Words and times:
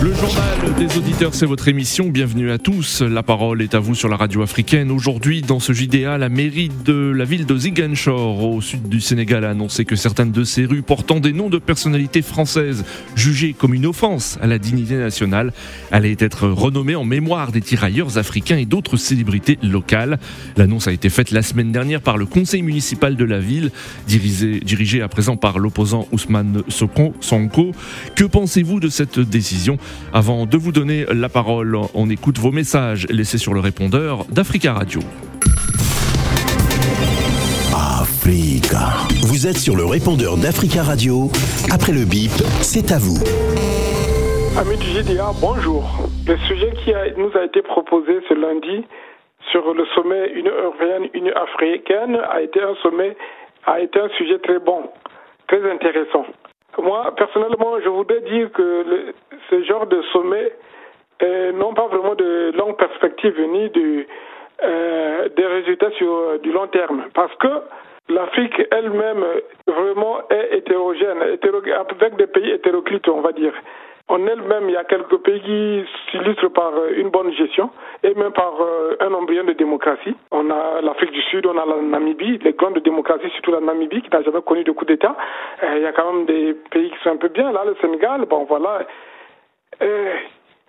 Le 0.00 0.14
journal 0.14 0.74
des 0.78 0.96
auditeurs, 0.96 1.34
c'est 1.34 1.44
votre 1.44 1.66
émission. 1.66 2.08
Bienvenue 2.08 2.52
à 2.52 2.58
tous. 2.58 3.02
La 3.02 3.24
parole 3.24 3.62
est 3.62 3.74
à 3.74 3.80
vous 3.80 3.96
sur 3.96 4.08
la 4.08 4.16
radio 4.16 4.42
africaine. 4.42 4.92
Aujourd'hui, 4.92 5.42
dans 5.42 5.58
ce 5.58 5.72
JDA, 5.72 6.18
la 6.18 6.28
mairie 6.28 6.70
de 6.84 7.10
la 7.10 7.24
ville 7.24 7.46
de 7.46 7.58
Ziguinchor, 7.58 8.44
au 8.44 8.60
sud 8.60 8.88
du 8.88 9.00
Sénégal, 9.00 9.44
a 9.44 9.50
annoncé 9.50 9.84
que 9.84 9.96
certaines 9.96 10.30
de 10.30 10.44
ces 10.44 10.66
rues 10.66 10.82
portant 10.82 11.18
des 11.18 11.32
noms 11.32 11.50
de 11.50 11.58
personnalités 11.58 12.22
françaises 12.22 12.84
jugées 13.16 13.54
comme 13.54 13.74
une 13.74 13.86
offense 13.86 14.38
à 14.40 14.46
la 14.46 14.58
dignité 14.58 14.94
nationale 14.94 15.52
allaient 15.90 16.16
être 16.20 16.46
renommées 16.46 16.94
en 16.94 17.04
mémoire 17.04 17.50
des 17.50 17.60
tirailleurs 17.60 18.18
africains 18.18 18.56
et 18.56 18.66
d'autres 18.66 18.96
célébrités 18.98 19.58
locales. 19.64 20.20
L'annonce 20.56 20.86
a 20.86 20.92
été 20.92 21.10
faite 21.10 21.32
la 21.32 21.42
semaine 21.42 21.72
dernière 21.72 22.02
par 22.02 22.18
le 22.18 22.26
conseil 22.26 22.62
municipal 22.62 23.16
de 23.16 23.24
la 23.24 23.40
ville, 23.40 23.72
dirigé, 24.06 24.60
dirigé 24.60 25.02
à 25.02 25.08
présent 25.08 25.36
par 25.36 25.58
l'opposant 25.58 26.06
Ousmane 26.12 26.62
Sonko. 26.68 27.72
Que 28.14 28.24
pensez-vous 28.24 28.78
de 28.78 28.88
cette 28.88 29.18
décision 29.18 29.76
avant 30.12 30.46
de 30.46 30.56
vous 30.56 30.72
donner 30.72 31.06
la 31.12 31.28
parole, 31.28 31.76
on 31.94 32.10
écoute 32.10 32.38
vos 32.38 32.52
messages 32.52 33.06
laissés 33.10 33.38
sur 33.38 33.54
le 33.54 33.60
répondeur 33.60 34.24
d'Africa 34.26 34.72
Radio. 34.72 35.00
Africa. 37.74 39.06
Vous 39.26 39.46
êtes 39.46 39.56
sur 39.56 39.76
le 39.76 39.84
répondeur 39.84 40.36
d'Africa 40.36 40.82
Radio. 40.82 41.30
Après 41.72 41.92
le 41.92 42.04
bip, 42.04 42.32
c'est 42.60 42.92
à 42.92 42.98
vous. 42.98 43.18
Amis 44.58 44.76
du 44.76 44.90
GDA, 44.90 45.30
bonjour. 45.40 45.84
Le 46.26 46.36
sujet 46.48 46.72
qui 46.84 46.92
nous 47.16 47.30
a 47.38 47.44
été 47.44 47.62
proposé 47.62 48.20
ce 48.28 48.34
lundi 48.34 48.84
sur 49.50 49.72
le 49.72 49.86
sommet 49.94 50.32
Union 50.34 50.52
européenne, 50.52 51.08
Union 51.14 51.34
africaine 51.36 52.16
a 52.30 52.42
été 52.42 52.60
un 52.60 52.74
sommet, 52.82 53.16
a 53.66 53.80
été 53.80 53.98
un 53.98 54.08
sujet 54.18 54.38
très 54.40 54.58
bon, 54.58 54.90
très 55.46 55.62
intéressant. 55.70 56.26
Moi, 56.82 57.12
personnellement, 57.16 57.80
je 57.80 57.88
voudrais 57.88 58.20
dire 58.20 58.50
que 58.52 59.12
ce 59.50 59.62
genre 59.64 59.86
de 59.86 60.00
sommet 60.12 60.52
n'ont 61.54 61.74
pas 61.74 61.88
vraiment 61.88 62.14
de 62.14 62.52
longue 62.56 62.76
perspective 62.76 63.40
ni 63.40 63.68
de, 63.70 64.06
euh, 64.64 65.28
des 65.36 65.46
résultats 65.46 65.90
sur 65.92 66.12
euh, 66.12 66.38
du 66.38 66.50
long 66.50 66.66
terme. 66.66 67.04
Parce 67.14 67.34
que 67.36 67.48
l'Afrique 68.08 68.60
elle-même 68.72 69.24
vraiment 69.68 70.18
est 70.30 70.58
hétérogène, 70.58 71.22
avec 71.22 72.16
des 72.16 72.26
pays 72.26 72.50
hétéroclites, 72.50 73.08
on 73.08 73.20
va 73.20 73.30
dire. 73.30 73.52
En 74.08 74.26
elle-même, 74.26 74.68
il 74.68 74.72
y 74.72 74.76
a 74.76 74.84
quelques 74.84 75.18
pays 75.18 75.40
qui 75.42 75.84
s'illustrent 76.10 76.48
par 76.48 76.72
euh, 76.74 76.92
une 76.96 77.10
bonne 77.10 77.30
gestion 77.32 77.70
et 78.02 78.14
même 78.14 78.32
par 78.32 78.54
euh, 78.60 78.96
un 79.00 79.12
embryon 79.12 79.44
de 79.44 79.52
démocratie. 79.52 80.16
On 80.30 80.48
a 80.50 80.80
l'Afrique 80.80 81.10
du 81.10 81.20
Sud, 81.22 81.44
on 81.44 81.58
a 81.58 81.66
la 81.66 81.76
Namibie, 81.76 82.38
les 82.38 82.54
grandes 82.54 82.78
démocraties, 82.78 83.28
surtout 83.34 83.52
la 83.52 83.60
Namibie 83.60 84.00
qui 84.00 84.10
n'a 84.10 84.22
jamais 84.22 84.40
connu 84.40 84.64
de 84.64 84.72
coup 84.72 84.86
d'État. 84.86 85.14
Euh, 85.62 85.76
il 85.76 85.82
y 85.82 85.86
a 85.86 85.92
quand 85.92 86.10
même 86.10 86.24
des 86.24 86.54
pays 86.70 86.90
qui 86.90 86.96
sont 87.04 87.10
un 87.10 87.16
peu 87.16 87.28
bien. 87.28 87.52
Là, 87.52 87.64
le 87.66 87.76
Sénégal, 87.82 88.24
bon 88.24 88.44
voilà. 88.44 88.86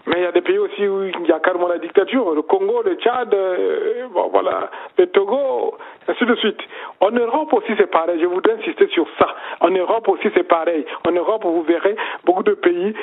Mais 0.05 0.19
il 0.19 0.23
y 0.23 0.25
a 0.25 0.31
des 0.31 0.41
pays 0.41 0.57
aussi 0.57 0.87
où 0.87 1.03
il 1.03 1.27
y 1.27 1.31
a 1.31 1.39
carrément 1.39 1.67
la 1.67 1.77
dictature, 1.77 2.33
le 2.33 2.41
Congo, 2.41 2.81
le 2.83 2.95
Tchad, 2.95 3.33
euh, 3.33 4.07
bon, 4.11 4.29
voilà, 4.31 4.71
le 4.97 5.07
Togo, 5.07 5.77
ainsi 6.07 6.25
de 6.25 6.35
suite. 6.35 6.59
En 7.01 7.11
Europe 7.11 7.51
aussi 7.53 7.73
c'est 7.77 7.91
pareil, 7.91 8.19
je 8.21 8.25
voudrais 8.25 8.53
insister 8.53 8.87
sur 8.87 9.07
ça. 9.17 9.27
En 9.59 9.69
Europe 9.69 10.07
aussi 10.07 10.29
c'est 10.33 10.47
pareil. 10.47 10.85
En 11.07 11.11
Europe 11.11 11.43
vous 11.43 11.63
verrez 11.63 11.95
beaucoup 12.25 12.43
de 12.43 12.53
pays 12.53 12.93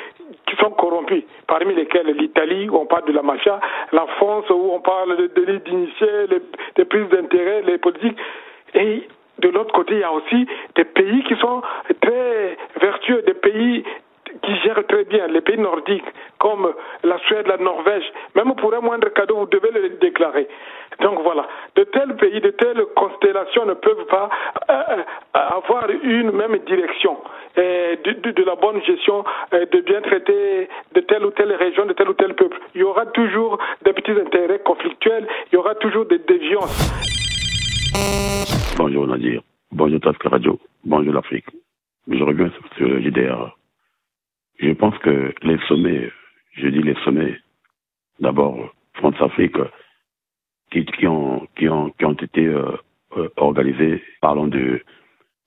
qui 0.47 0.55
sont 0.57 0.71
corrompus, 0.71 1.23
parmi 1.45 1.75
lesquels 1.75 2.07
l'Italie 2.07 2.67
où 2.69 2.77
on 2.77 2.85
parle 2.85 3.05
de 3.05 3.13
la 3.13 3.21
mafia, 3.21 3.59
la 3.91 4.07
France 4.17 4.49
où 4.49 4.71
on 4.73 4.79
parle 4.79 5.15
de 5.17 5.27
délits 5.27 5.59
d'initiés, 5.59 6.27
des 6.75 6.85
prises 6.85 7.09
d'intérêt, 7.09 7.61
les 7.61 7.77
politiques. 7.77 8.17
Et 8.73 9.07
de 9.39 9.49
l'autre 9.49 9.73
côté, 9.73 9.93
il 9.95 9.99
y 9.99 10.03
a 10.03 10.11
aussi 10.11 10.47
des 10.75 10.83
pays 10.83 11.23
qui 11.23 11.35
sont 11.35 11.61
très 12.01 12.57
vertueux, 12.81 13.21
des 13.21 13.33
pays 13.35 13.83
qui 14.41 14.55
gèrent 14.61 14.85
très 14.87 15.05
bien, 15.05 15.27
les 15.27 15.41
pays 15.41 15.57
nordiques, 15.57 16.05
comme 16.39 16.73
la 17.03 17.17
Suède, 17.19 17.47
la 17.47 17.57
Norvège, 17.57 18.05
même 18.35 18.53
pour 18.55 18.73
un 18.73 18.81
moindre 18.81 19.09
cadeau, 19.09 19.37
vous 19.37 19.45
devez 19.47 19.71
le 19.71 19.89
déclarer. 20.01 20.47
Donc 21.01 21.21
voilà, 21.21 21.47
de 21.75 21.83
tels 21.83 22.15
pays, 22.15 22.41
de 22.41 22.49
telles 22.51 22.83
constellations 22.95 23.65
ne 23.65 23.73
peuvent 23.73 24.05
pas 24.05 24.29
euh, 24.69 24.73
euh, 24.73 25.03
avoir 25.33 25.87
une 26.03 26.31
même 26.31 26.57
direction 26.65 27.17
de, 27.55 28.31
de, 28.31 28.43
la 28.43 28.55
bonne 28.55 28.81
gestion, 28.83 29.23
euh, 29.53 29.65
de 29.65 29.81
bien 29.81 30.01
traiter 30.01 30.69
de 30.93 31.01
telle 31.01 31.25
ou 31.25 31.31
telle 31.31 31.53
région, 31.53 31.85
de 31.85 31.93
tel 31.93 32.09
ou 32.09 32.13
tel 32.13 32.33
peuple. 32.35 32.59
Il 32.75 32.81
y 32.81 32.83
aura 32.83 33.05
toujours 33.07 33.57
des 33.83 33.93
petits 33.93 34.11
intérêts 34.11 34.59
conflictuels, 34.59 35.27
il 35.51 35.55
y 35.55 35.57
aura 35.57 35.75
toujours 35.75 36.05
des 36.05 36.19
déviances. 36.19 36.93
Bonjour 38.77 39.07
Nadir, 39.07 39.41
bonjour 39.71 39.99
Task 39.99 40.21
Radio, 40.23 40.59
bonjour 40.83 41.13
l'Afrique. 41.13 41.47
Je 42.07 42.23
reviens 42.23 42.49
sur 42.77 42.87
le 42.87 43.01
JDR 43.01 43.56
je 44.59 44.71
pense 44.71 44.97
que 44.99 45.33
les 45.43 45.57
sommets, 45.67 46.11
je 46.53 46.67
dis 46.67 46.81
les 46.81 46.95
sommets, 47.03 47.37
d'abord 48.19 48.73
France-Afrique, 48.95 49.57
qui, 50.71 50.85
qui, 50.85 51.07
ont, 51.07 51.47
qui, 51.55 51.69
ont, 51.69 51.91
qui 51.91 52.05
ont 52.05 52.13
été 52.13 52.45
euh, 52.45 52.71
euh, 53.17 53.29
organisés, 53.37 54.01
parlons 54.21 54.47
de, 54.47 54.81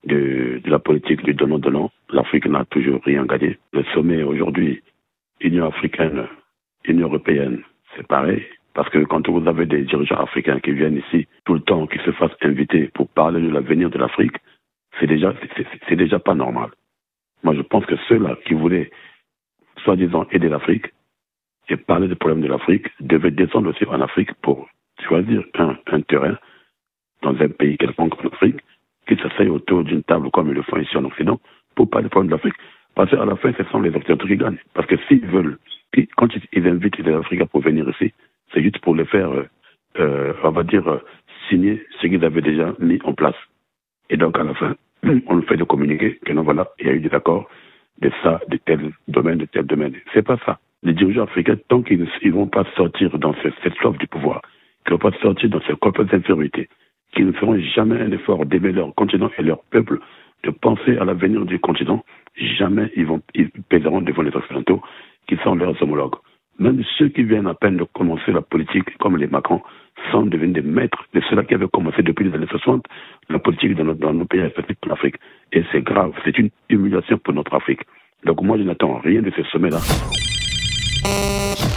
de, 0.06 0.60
de, 0.64 0.70
la 0.70 0.78
politique 0.78 1.22
du 1.24 1.34
donnant-donnant. 1.34 1.90
L'Afrique 2.10 2.46
n'a 2.46 2.64
toujours 2.66 3.00
rien 3.04 3.24
gagné. 3.26 3.58
Le 3.72 3.84
sommet 3.94 4.22
aujourd'hui, 4.22 4.82
Union 5.40 5.66
africaine, 5.66 6.26
Union 6.84 7.08
européenne, 7.08 7.62
c'est 7.96 8.06
pareil. 8.06 8.44
Parce 8.72 8.88
que 8.88 9.04
quand 9.04 9.28
vous 9.28 9.46
avez 9.48 9.66
des 9.66 9.82
dirigeants 9.82 10.22
africains 10.22 10.60
qui 10.60 10.72
viennent 10.72 10.96
ici 10.98 11.26
tout 11.44 11.54
le 11.54 11.60
temps, 11.60 11.86
qui 11.86 11.98
se 11.98 12.12
fassent 12.12 12.36
inviter 12.42 12.88
pour 12.94 13.08
parler 13.08 13.42
de 13.42 13.50
l'avenir 13.50 13.90
de 13.90 13.98
l'Afrique, 13.98 14.36
c'est 14.98 15.06
déjà, 15.06 15.34
c'est 15.88 15.96
déjà 15.96 16.18
pas 16.18 16.34
normal. 16.34 16.70
Moi, 17.42 17.54
je 17.54 17.62
pense 17.62 17.86
que 17.86 17.96
ceux-là 18.08 18.36
qui 18.46 18.54
voulaient, 18.54 18.90
soi-disant, 19.84 20.26
aider 20.30 20.48
l'Afrique 20.48 20.86
et 21.68 21.76
parler 21.76 22.08
des 22.08 22.14
problèmes 22.14 22.42
de 22.42 22.48
l'Afrique 22.48 22.88
devaient 23.00 23.30
descendre 23.30 23.70
aussi 23.70 23.84
en 23.86 24.00
Afrique 24.00 24.32
pour 24.42 24.68
choisir 25.06 25.42
un, 25.54 26.00
terrain 26.02 26.36
dans 27.22 27.34
un 27.40 27.48
pays 27.48 27.78
quelconque 27.78 28.22
en 28.24 28.28
Afrique, 28.28 28.60
qui 29.06 29.16
s'asseyent 29.16 29.48
autour 29.48 29.84
d'une 29.84 30.02
table 30.02 30.30
comme 30.30 30.48
ils 30.48 30.54
le 30.54 30.62
font 30.62 30.78
ici 30.78 30.96
en 30.96 31.04
Occident 31.04 31.40
pour 31.74 31.88
parler 31.88 32.04
des 32.04 32.10
problèmes 32.10 32.30
de 32.30 32.34
l'Afrique. 32.36 32.54
Parce 32.94 33.10
qu'à 33.10 33.24
la 33.24 33.36
fin, 33.36 33.52
ce 33.56 33.64
sont 33.64 33.80
les 33.80 33.94
Occidentaux 33.94 34.26
qui 34.26 34.36
gagnent. 34.36 34.58
Parce 34.74 34.86
que 34.86 34.96
s'ils 35.08 35.26
veulent, 35.26 35.58
quand 36.16 36.28
ils 36.52 36.66
invitent 36.66 36.98
les 36.98 37.12
Africains 37.12 37.46
pour 37.46 37.60
venir 37.60 37.88
ici, 37.88 38.12
c'est 38.52 38.62
juste 38.62 38.78
pour 38.80 38.94
les 38.94 39.04
faire, 39.06 39.30
euh, 39.30 39.48
euh, 39.98 40.32
on 40.42 40.50
va 40.50 40.62
dire, 40.64 40.86
euh, 40.88 40.98
signer 41.48 41.84
ce 42.00 42.06
qu'ils 42.06 42.24
avaient 42.24 42.42
déjà 42.42 42.74
mis 42.78 42.98
en 43.04 43.14
place. 43.14 43.36
Et 44.08 44.16
donc, 44.16 44.38
à 44.38 44.42
la 44.42 44.54
fin, 44.54 44.76
on 45.26 45.34
nous 45.34 45.42
fait 45.42 45.56
de 45.56 45.64
communiquer 45.64 46.18
que 46.24 46.32
non, 46.32 46.42
voilà, 46.42 46.68
il 46.78 46.86
y 46.86 46.90
a 46.90 46.92
eu 46.92 47.00
des 47.00 47.14
accords 47.14 47.48
de 48.00 48.10
ça, 48.22 48.40
de 48.48 48.56
tel 48.56 48.92
domaine, 49.08 49.38
de 49.38 49.46
tel 49.46 49.66
domaine. 49.66 49.94
C'est 50.14 50.22
pas 50.22 50.38
ça. 50.46 50.58
Les 50.82 50.94
dirigeants 50.94 51.24
africains, 51.24 51.56
tant 51.68 51.82
qu'ils 51.82 52.00
ne 52.00 52.30
vont 52.30 52.46
pas 52.46 52.64
sortir 52.76 53.18
dans 53.18 53.34
cette 53.42 53.74
soif 53.74 53.96
du 53.98 54.06
pouvoir, 54.06 54.40
qu'ils 54.84 54.94
ne 54.94 54.98
vont 54.98 55.10
pas 55.10 55.16
sortir 55.18 55.50
dans 55.50 55.60
cette 55.62 55.76
complète 55.76 56.08
d'infériorité, 56.08 56.68
qu'ils 57.12 57.26
ne 57.26 57.32
feront 57.32 57.58
jamais 57.58 58.00
un 58.00 58.12
effort 58.12 58.46
d'aimer 58.46 58.72
leur 58.72 58.94
continent 58.94 59.30
et 59.38 59.42
leur 59.42 59.62
peuple, 59.64 59.98
de 60.44 60.50
penser 60.50 60.96
à 60.96 61.04
l'avenir 61.04 61.44
du 61.44 61.58
continent, 61.58 62.02
jamais 62.34 62.90
ils, 62.96 63.04
vont, 63.04 63.20
ils 63.34 63.50
pèseront 63.68 64.00
devant 64.00 64.22
les 64.22 64.34
Occidentaux 64.34 64.80
qui 65.28 65.36
sont 65.44 65.54
leurs 65.54 65.80
homologues. 65.82 66.16
Même 66.60 66.82
ceux 66.98 67.08
qui 67.08 67.22
viennent 67.22 67.46
à 67.46 67.54
peine 67.54 67.78
de 67.78 67.84
commencer 67.84 68.32
la 68.32 68.42
politique, 68.42 68.96
comme 68.98 69.16
les 69.16 69.26
Macron, 69.26 69.62
sont 70.12 70.26
devenus 70.26 70.52
des 70.52 70.60
maîtres 70.60 71.02
de 71.14 71.22
ceux 71.30 71.42
qui 71.42 71.54
avaient 71.54 71.66
commencé 71.72 72.02
depuis 72.02 72.28
les 72.28 72.34
années 72.34 72.46
60, 72.50 72.84
la 73.30 73.38
politique 73.38 73.74
dans, 73.76 73.94
dans 73.94 74.12
nos 74.12 74.26
pays 74.26 74.42
respectifs 74.42 74.76
pour 74.78 74.90
l'Afrique. 74.90 75.16
Et 75.52 75.64
c'est 75.72 75.80
grave, 75.80 76.12
c'est 76.22 76.36
une 76.36 76.50
humiliation 76.68 77.16
pour 77.16 77.32
notre 77.32 77.54
Afrique. 77.54 77.80
Donc 78.26 78.42
moi, 78.42 78.58
je 78.58 78.64
n'attends 78.64 78.98
rien 78.98 79.22
de 79.22 79.30
ce 79.30 79.42
sommet-là. 79.44 79.78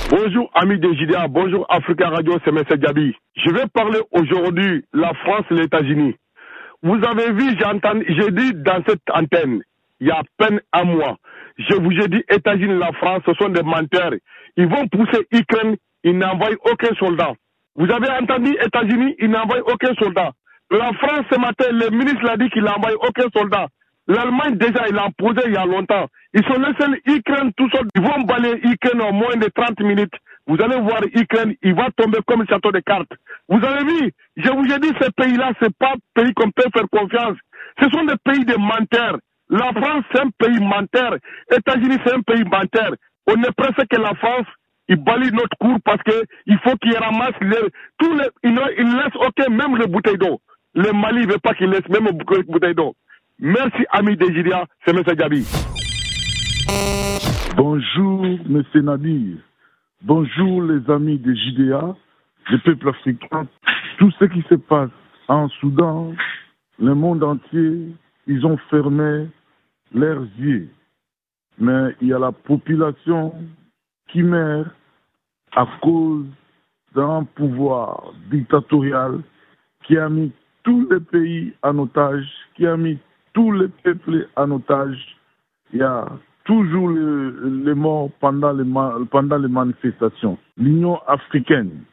Bonjour 0.10 0.52
amis 0.54 0.78
des 0.78 0.94
JDA, 0.98 1.30
bonjour 1.30 1.66
Africa 1.70 2.10
Radio, 2.10 2.34
c'est 2.44 2.52
M. 2.52 2.62
Gabi. 2.78 3.16
Je 3.38 3.52
vais 3.52 3.68
parler 3.74 4.00
aujourd'hui 4.12 4.84
la 4.92 5.14
France 5.14 5.46
et 5.50 5.54
les 5.54 5.64
États-Unis. 5.64 6.16
Vous 6.82 7.00
avez 7.06 7.32
vu, 7.32 7.58
j'ai 8.10 8.32
dit 8.32 8.54
dans 8.56 8.84
cette 8.86 9.10
antenne, 9.14 9.62
il 10.04 10.08
y 10.08 10.12
a 10.12 10.18
à 10.18 10.24
peine 10.38 10.60
un 10.74 10.84
mois, 10.84 11.16
je 11.58 11.76
vous 11.76 11.92
ai 11.92 12.10
dit, 12.10 12.22
États-Unis 12.30 12.78
la 12.78 12.92
France, 12.92 13.22
ce 13.26 13.34
sont 13.36 13.48
des 13.48 13.64
menteurs. 13.64 14.12
Ils 14.58 14.68
vont 14.68 14.86
pousser 14.90 15.26
Ukraine, 15.32 15.78
ils 16.04 16.18
n'envoient 16.18 16.50
aucun 16.70 16.94
soldat. 16.96 17.32
Vous 17.76 17.90
avez 17.90 18.10
entendu, 18.12 18.52
États-Unis, 18.66 19.16
ils 19.20 19.30
n'envoient 19.30 19.62
aucun 19.72 19.94
soldat. 19.96 20.32
La 20.72 20.92
France, 20.94 21.26
ce 21.32 21.40
matin, 21.40 21.68
le 21.72 21.90
ministre 21.90 22.24
l'a 22.24 22.36
dit 22.36 22.50
qu'il 22.50 22.64
n'envoie 22.64 22.92
aucun 23.08 23.30
soldat. 23.34 23.68
L'Allemagne, 24.08 24.58
déjà, 24.58 24.90
il 24.90 24.96
l'a 24.96 25.08
posé 25.18 25.40
il 25.46 25.54
y 25.54 25.58
a 25.58 25.66
longtemps. 25.66 26.08
Ils 26.34 26.44
sont 26.44 26.60
laissés 26.60 27.02
l'Ukraine 27.06 27.54
tout 27.56 27.70
seul. 27.74 27.88
Ils 27.96 28.02
vont 28.02 28.22
balayer 28.24 28.60
l'Ukraine 28.62 29.02
en 29.02 29.14
moins 29.14 29.38
de 29.38 29.48
30 29.56 29.80
minutes. 29.80 30.14
Vous 30.48 30.62
allez 30.62 30.82
voir 30.82 31.00
l'Ukraine, 31.02 31.56
il 31.64 31.74
va 31.74 31.88
tomber 31.96 32.20
comme 32.28 32.42
un 32.42 32.46
château 32.46 32.74
de 32.74 32.80
cartes. 32.82 33.14
Vous 33.48 33.64
avez 33.64 33.86
vu, 33.86 34.12
je 34.36 34.50
vous 34.50 34.66
ai 34.66 34.80
dit, 34.80 34.92
ces 35.00 35.10
pays-là, 35.12 35.54
ce 35.62 35.70
pas 35.80 35.94
pays 36.14 36.34
qu'on 36.34 36.52
peut 36.52 36.70
faire 36.76 36.90
confiance. 36.92 37.38
Ce 37.82 37.88
sont 37.90 38.04
des 38.04 38.18
pays 38.26 38.44
de 38.44 38.58
menteurs. 38.58 39.18
La 39.50 39.72
France, 39.74 40.04
c'est 40.12 40.22
un 40.22 40.30
pays 40.30 40.60
menteur. 40.60 41.18
États-Unis, 41.52 41.98
c'est 42.06 42.14
un 42.14 42.22
pays 42.22 42.44
menteur. 42.44 42.96
On 43.28 43.42
est 43.42 43.56
presque 43.56 43.88
que 43.88 44.02
la 44.02 44.14
France, 44.16 44.48
il 44.88 44.98
balaye 44.98 45.32
notre 45.32 45.58
cours 45.60 45.78
parce 45.86 46.02
qu'il 46.04 46.58
faut 46.60 46.76
qu'il 46.78 46.98
ramasse 46.98 47.36
les, 47.42 47.70
tous 48.00 48.14
les, 48.14 48.28
il 48.44 48.54
ne 48.54 49.04
laisse 49.04 49.16
aucun, 49.16 49.50
même 49.50 49.78
les 49.78 49.88
bouteilles 49.88 50.18
d'eau. 50.18 50.42
le 50.76 50.92
Mali 50.92 51.26
ne 51.26 51.32
veut 51.34 51.40
pas 51.40 51.54
qu'il 51.54 51.70
laisse 51.70 51.88
même 51.90 52.08
une 52.08 52.18
bouteille 52.18 52.76
d'eau. 52.76 52.96
Merci, 53.40 53.86
ami 53.92 54.16
Déjidia, 54.16 54.66
c'est 54.86 54.96
M. 54.96 55.04
Gabi. 55.16 55.46
Bonjour, 57.56 58.26
M. 58.26 58.64
Nadir. 58.76 59.38
Bonjour, 60.02 60.64
les 60.64 60.90
amis 60.92 61.18
de 61.18 61.34
JDA, 61.34 61.96
des 62.52 62.58
peuples 62.60 62.90
africains. 62.90 63.48
Tout 63.98 64.12
ce 64.20 64.26
qui 64.26 64.44
se 64.50 64.56
passe 64.56 64.90
en 65.28 65.48
Soudan, 65.50 66.14
le 66.80 66.94
monde 66.94 67.24
entier, 67.24 67.88
ils 68.28 68.46
ont 68.46 68.58
fermé 68.70 69.28
leurs 69.94 70.26
yeux. 70.38 70.70
Mais 71.58 71.96
il 72.02 72.08
y 72.08 72.14
a 72.14 72.20
la 72.20 72.32
population 72.32 73.34
qui 74.10 74.24
meurt 74.24 74.70
à 75.56 75.68
cause 75.82 76.26
d'un 76.96 77.24
pouvoir 77.36 78.14
dictatorial 78.32 79.22
qui 79.86 79.98
a 79.98 80.10
mis 80.10 80.32
tous 80.64 80.88
les 80.90 81.00
pays 81.00 81.54
en 81.62 81.78
otage, 81.80 82.26
qui 82.56 82.66
a 82.66 82.78
mis 82.78 82.98
tous 83.34 83.52
les 83.52 83.68
peuples 83.84 84.28
en 84.36 84.52
otage. 84.52 85.18
Il 85.74 85.80
y 85.80 85.84
a 85.84 86.08
toujours 86.46 86.90
les, 86.90 87.74
morts 87.74 88.12
pendant 88.20 88.54
les, 88.54 88.64
pendant 89.12 89.38
les 89.38 89.48
manifestations. 89.48 90.38
L'Union 90.58 91.00
africaine, 91.08 91.84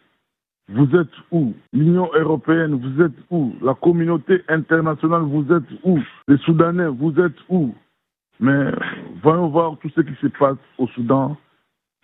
vous 0.71 0.97
êtes 0.97 1.11
où? 1.33 1.53
L'Union 1.73 2.11
européenne, 2.15 2.75
vous 2.75 3.03
êtes 3.03 3.17
où? 3.31 3.55
La 3.61 3.75
communauté 3.75 4.43
internationale, 4.49 5.23
vous 5.23 5.53
êtes 5.53 5.65
où? 5.85 5.99
Les 6.29 6.39
Soudanais, 6.39 6.87
vous 6.87 7.19
êtes 7.21 7.37
où? 7.49 7.75
Mais 8.39 8.73
voyons 9.23 9.49
voir 9.49 9.77
tout 9.79 9.91
ce 9.95 10.01
qui 10.01 10.15
se 10.21 10.29
passe 10.29 10.59
au 10.79 10.87
Soudan. 10.89 11.37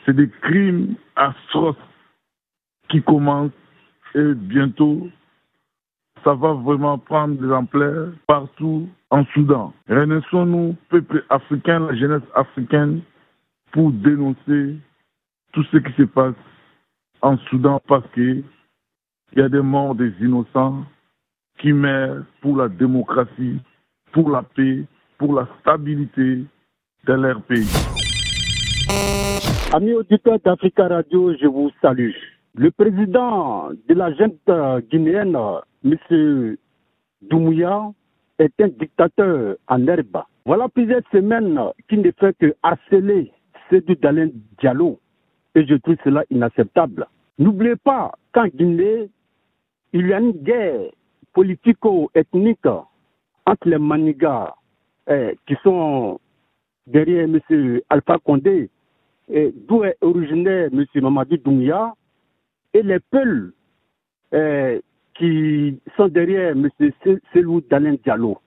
C'est 0.04 0.14
des 0.14 0.28
crimes 0.28 0.94
atroces 1.14 1.76
qui 2.88 3.02
commencent 3.02 3.52
et 4.14 4.34
bientôt 4.34 5.08
ça 6.24 6.34
va 6.34 6.54
vraiment 6.54 6.98
prendre 6.98 7.36
des 7.40 7.52
ampleurs 7.52 8.08
partout 8.26 8.88
en 9.10 9.24
Soudan. 9.26 9.72
Renaissons-nous, 9.88 10.74
peuple 10.88 11.24
africain, 11.30 11.80
la 11.80 11.94
jeunesse 11.94 12.28
africaine, 12.34 13.00
pour 13.70 13.92
dénoncer 13.92 14.76
tout 15.52 15.62
ce 15.70 15.76
qui 15.76 15.92
se 15.92 16.02
passe 16.02 16.34
en 17.22 17.38
Soudan 17.48 17.80
parce 17.86 18.06
qu'il 19.30 19.40
y 19.40 19.42
a 19.42 19.48
des 19.48 19.60
morts 19.60 19.94
des 19.94 20.12
innocents 20.20 20.84
qui 21.58 21.72
meurent 21.72 22.24
pour 22.40 22.56
la 22.56 22.68
démocratie, 22.68 23.58
pour 24.12 24.30
la 24.30 24.42
paix, 24.42 24.84
pour 25.18 25.34
la 25.34 25.48
stabilité 25.60 26.44
de 27.06 27.12
leur 27.12 27.42
pays. 27.42 27.66
Amis 29.72 29.94
auditeurs 29.94 30.38
d'Africa 30.44 30.88
Radio, 30.88 31.34
je 31.40 31.46
vous 31.46 31.70
salue. 31.82 32.12
Le 32.54 32.70
président 32.70 33.70
de 33.88 33.94
la 33.94 34.12
junte 34.14 34.88
guinéenne, 34.90 35.36
M. 35.84 36.56
Doumouya, 37.22 37.92
est 38.38 38.52
un 38.60 38.68
dictateur 38.68 39.56
en 39.68 39.86
herbe. 39.86 40.22
Voilà 40.44 40.68
plusieurs 40.68 41.02
semaines 41.10 41.58
qu'il 41.88 42.02
ne 42.02 42.10
fait 42.12 42.36
que 42.38 42.54
harceler 42.62 43.32
Sédou 43.68 43.94
Dalin 43.96 44.28
Diallo. 44.60 45.00
Et 45.54 45.66
je 45.66 45.74
trouve 45.74 45.96
cela 46.04 46.24
inacceptable. 46.30 47.06
N'oubliez 47.38 47.76
pas 47.76 48.12
qu'en 48.32 48.46
Guinée, 48.46 49.08
il 49.92 50.06
y 50.08 50.12
a 50.12 50.20
une 50.20 50.32
guerre 50.32 50.90
politico-ethnique 51.32 52.66
entre 53.46 53.68
les 53.68 53.78
Manigas 53.78 54.54
eh, 55.08 55.36
qui 55.46 55.54
sont 55.62 56.18
derrière 56.86 57.24
M. 57.24 57.80
Alpha 57.88 58.18
Condé, 58.18 58.70
d'où 59.28 59.84
est 59.84 59.96
originaire 60.00 60.70
M. 60.72 60.84
Mamadou 60.94 61.36
Doumia, 61.36 61.94
et 62.74 62.82
les 62.82 63.00
Peuls 63.00 63.52
eh, 64.32 64.80
qui 65.14 65.78
sont 65.96 66.08
derrière 66.08 66.50
M. 66.50 66.68
Selou 67.32 67.60
Dalin 67.62 67.96
Diallo. 68.04 68.38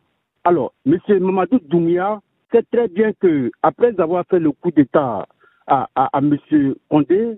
Alors, 0.44 0.74
M. 0.86 0.98
Mamadou 1.20 1.60
Doumia 1.60 2.22
sait 2.52 2.64
très 2.72 2.88
bien 2.88 3.14
que 3.14 3.52
après 3.62 4.00
avoir 4.00 4.26
fait 4.28 4.40
le 4.40 4.52
coup 4.52 4.72
d'État 4.72 5.28
à, 5.68 5.88
à, 5.96 6.10
M. 6.18 6.38
Condé, 6.90 7.38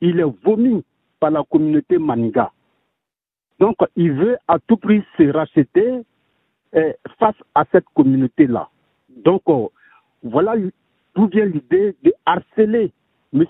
il 0.00 0.20
est 0.20 0.44
vomi 0.44 0.82
par 1.20 1.30
la 1.30 1.42
communauté 1.44 1.98
Maniga. 1.98 2.50
Donc, 3.60 3.76
il 3.94 4.12
veut 4.12 4.38
à 4.48 4.58
tout 4.58 4.78
prix 4.78 5.02
se 5.18 5.30
racheter 5.30 6.00
eh, 6.72 6.94
face 7.18 7.36
à 7.54 7.64
cette 7.70 7.84
communauté-là. 7.94 8.68
Donc, 9.24 9.42
oh, 9.46 9.70
voilà 10.22 10.54
d'où 11.14 11.26
vient 11.26 11.44
l'idée 11.44 11.94
de 12.02 12.12
harceler 12.24 12.90
M. 13.34 13.44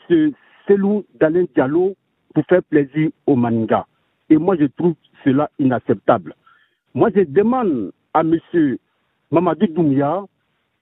Selou 0.67 1.05
Dalin 1.15 1.45
Diallo 1.55 1.95
pour 2.35 2.45
faire 2.47 2.63
plaisir 2.65 3.11
aux 3.27 3.37
Maniga. 3.37 3.87
Et 4.29 4.37
moi, 4.37 4.57
je 4.59 4.67
trouve 4.67 4.95
cela 5.25 5.49
inacceptable. 5.59 6.35
Moi, 6.95 7.11
je 7.15 7.23
demande 7.23 7.93
à 8.13 8.21
M. 8.21 8.39
Mamadou 9.31 9.67
Doumia 9.69 10.25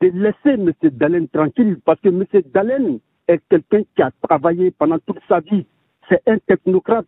de 0.01 0.09
laisser 0.09 0.61
M. 0.61 0.73
Dalen 0.83 1.29
tranquille 1.29 1.79
parce 1.85 2.01
que 2.01 2.09
M. 2.09 2.25
Dalen 2.55 2.99
est 3.27 3.43
quelqu'un 3.51 3.83
qui 3.95 4.03
a 4.03 4.11
travaillé 4.23 4.71
pendant 4.71 4.99
toute 5.01 5.21
sa 5.29 5.41
vie. 5.41 5.67
C'est 6.09 6.23
un 6.27 6.39
technocrate. 6.39 7.07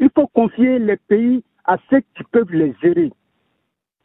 Il 0.00 0.10
faut 0.14 0.28
confier 0.28 0.78
les 0.78 0.96
pays 0.96 1.42
à 1.64 1.76
ceux 1.90 2.00
qui 2.00 2.22
peuvent 2.30 2.52
les 2.52 2.74
gérer. 2.82 3.10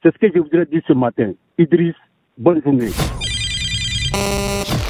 C'est 0.01 0.13
ce 0.13 0.17
que 0.17 0.27
je 0.33 0.39
voudrais 0.39 0.65
dire 0.65 0.81
ce 0.87 0.93
matin. 0.93 1.33
Idriss, 1.57 1.95
bonne 2.37 2.61
journée. 2.63 2.89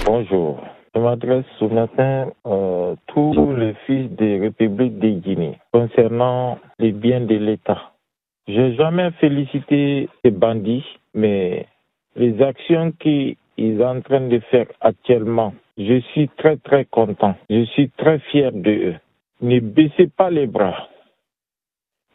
Bonjour. 0.05 0.63
Je 0.95 0.99
m'adresse 0.99 1.45
ce 1.59 1.65
matin 1.65 2.31
à 2.45 2.49
euh, 2.49 2.95
tous 3.07 3.53
les 3.55 3.73
fils 3.85 4.11
des 4.11 4.39
républiques 4.39 4.99
de 4.99 5.09
Guinée 5.09 5.59
concernant 5.71 6.59
les 6.79 6.91
biens 6.91 7.21
de 7.21 7.35
l'État. 7.35 7.91
Je 8.47 8.59
n'ai 8.59 8.75
jamais 8.75 9.09
félicité 9.19 10.09
ces 10.23 10.31
bandits, 10.31 10.85
mais 11.13 11.65
les 12.15 12.41
actions 12.41 12.91
qu'ils 12.99 13.37
sont 13.57 13.83
en 13.83 14.01
train 14.01 14.21
de 14.27 14.39
faire 14.51 14.67
actuellement, 14.81 15.53
je 15.77 15.99
suis 16.11 16.29
très 16.37 16.57
très 16.57 16.85
content. 16.85 17.35
Je 17.49 17.63
suis 17.65 17.89
très 17.89 18.19
fier 18.19 18.51
de 18.51 18.71
eux. 18.71 18.95
Ne 19.41 19.59
baissez 19.59 20.07
pas 20.07 20.29
les 20.29 20.47
bras. 20.47 20.89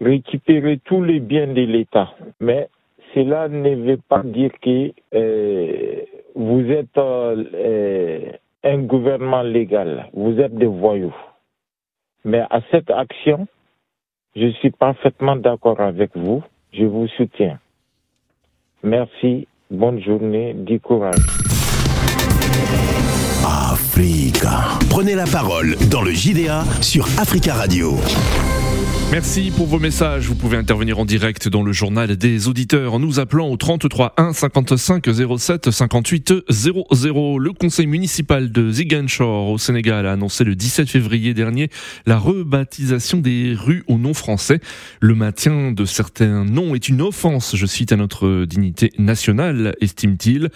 Récupérez 0.00 0.78
tous 0.84 1.02
les 1.02 1.20
biens 1.20 1.48
de 1.48 1.62
l'État. 1.62 2.14
Mais 2.40 2.68
cela 3.14 3.48
ne 3.48 3.74
veut 3.74 4.00
pas 4.08 4.22
dire 4.22 4.50
que 4.60 4.92
euh, 5.14 6.02
vous 6.34 6.70
êtes 6.70 6.96
euh, 6.98 8.32
un 8.64 8.78
gouvernement 8.78 9.42
légal, 9.42 10.08
vous 10.12 10.38
êtes 10.38 10.54
des 10.54 10.66
voyous. 10.66 11.14
Mais 12.24 12.42
à 12.50 12.60
cette 12.70 12.90
action, 12.90 13.46
je 14.36 14.48
suis 14.58 14.70
parfaitement 14.70 15.36
d'accord 15.36 15.80
avec 15.80 16.10
vous, 16.16 16.42
je 16.72 16.84
vous 16.84 17.08
soutiens. 17.08 17.58
Merci, 18.82 19.48
bonne 19.70 20.00
journée, 20.00 20.54
du 20.54 20.78
courage. 20.78 21.16
Prenez 24.90 25.14
la 25.14 25.24
parole 25.24 25.76
dans 25.90 26.02
le 26.02 26.12
JDA 26.12 26.62
sur 26.80 27.04
Africa 27.18 27.54
Radio. 27.54 27.96
Merci 29.10 29.50
pour 29.56 29.66
vos 29.66 29.78
messages. 29.78 30.28
Vous 30.28 30.34
pouvez 30.34 30.58
intervenir 30.58 30.98
en 30.98 31.06
direct 31.06 31.48
dans 31.48 31.62
le 31.62 31.72
journal 31.72 32.14
des 32.18 32.46
auditeurs 32.46 32.92
en 32.92 32.98
nous 32.98 33.20
appelant 33.20 33.48
au 33.48 33.56
33 33.56 34.12
1 34.18 34.34
55 34.34 35.08
07 35.38 35.70
58 35.70 36.34
00. 36.50 37.38
Le 37.38 37.52
conseil 37.54 37.86
municipal 37.86 38.52
de 38.52 38.70
Ziguinchor 38.70 39.48
au 39.48 39.56
Sénégal 39.56 40.06
a 40.06 40.12
annoncé 40.12 40.44
le 40.44 40.54
17 40.54 40.90
février 40.90 41.32
dernier 41.32 41.70
la 42.04 42.18
rebaptisation 42.18 43.16
des 43.16 43.56
rues 43.58 43.82
au 43.88 43.96
nom 43.96 44.12
français. 44.12 44.60
Le 45.00 45.14
maintien 45.14 45.72
de 45.72 45.86
certains 45.86 46.44
noms 46.44 46.74
est 46.74 46.90
une 46.90 47.00
offense, 47.00 47.56
je 47.56 47.64
cite, 47.64 47.92
à 47.92 47.96
notre 47.96 48.44
dignité 48.44 48.92
nationale, 48.98 49.74
estime-t-il. 49.80 50.50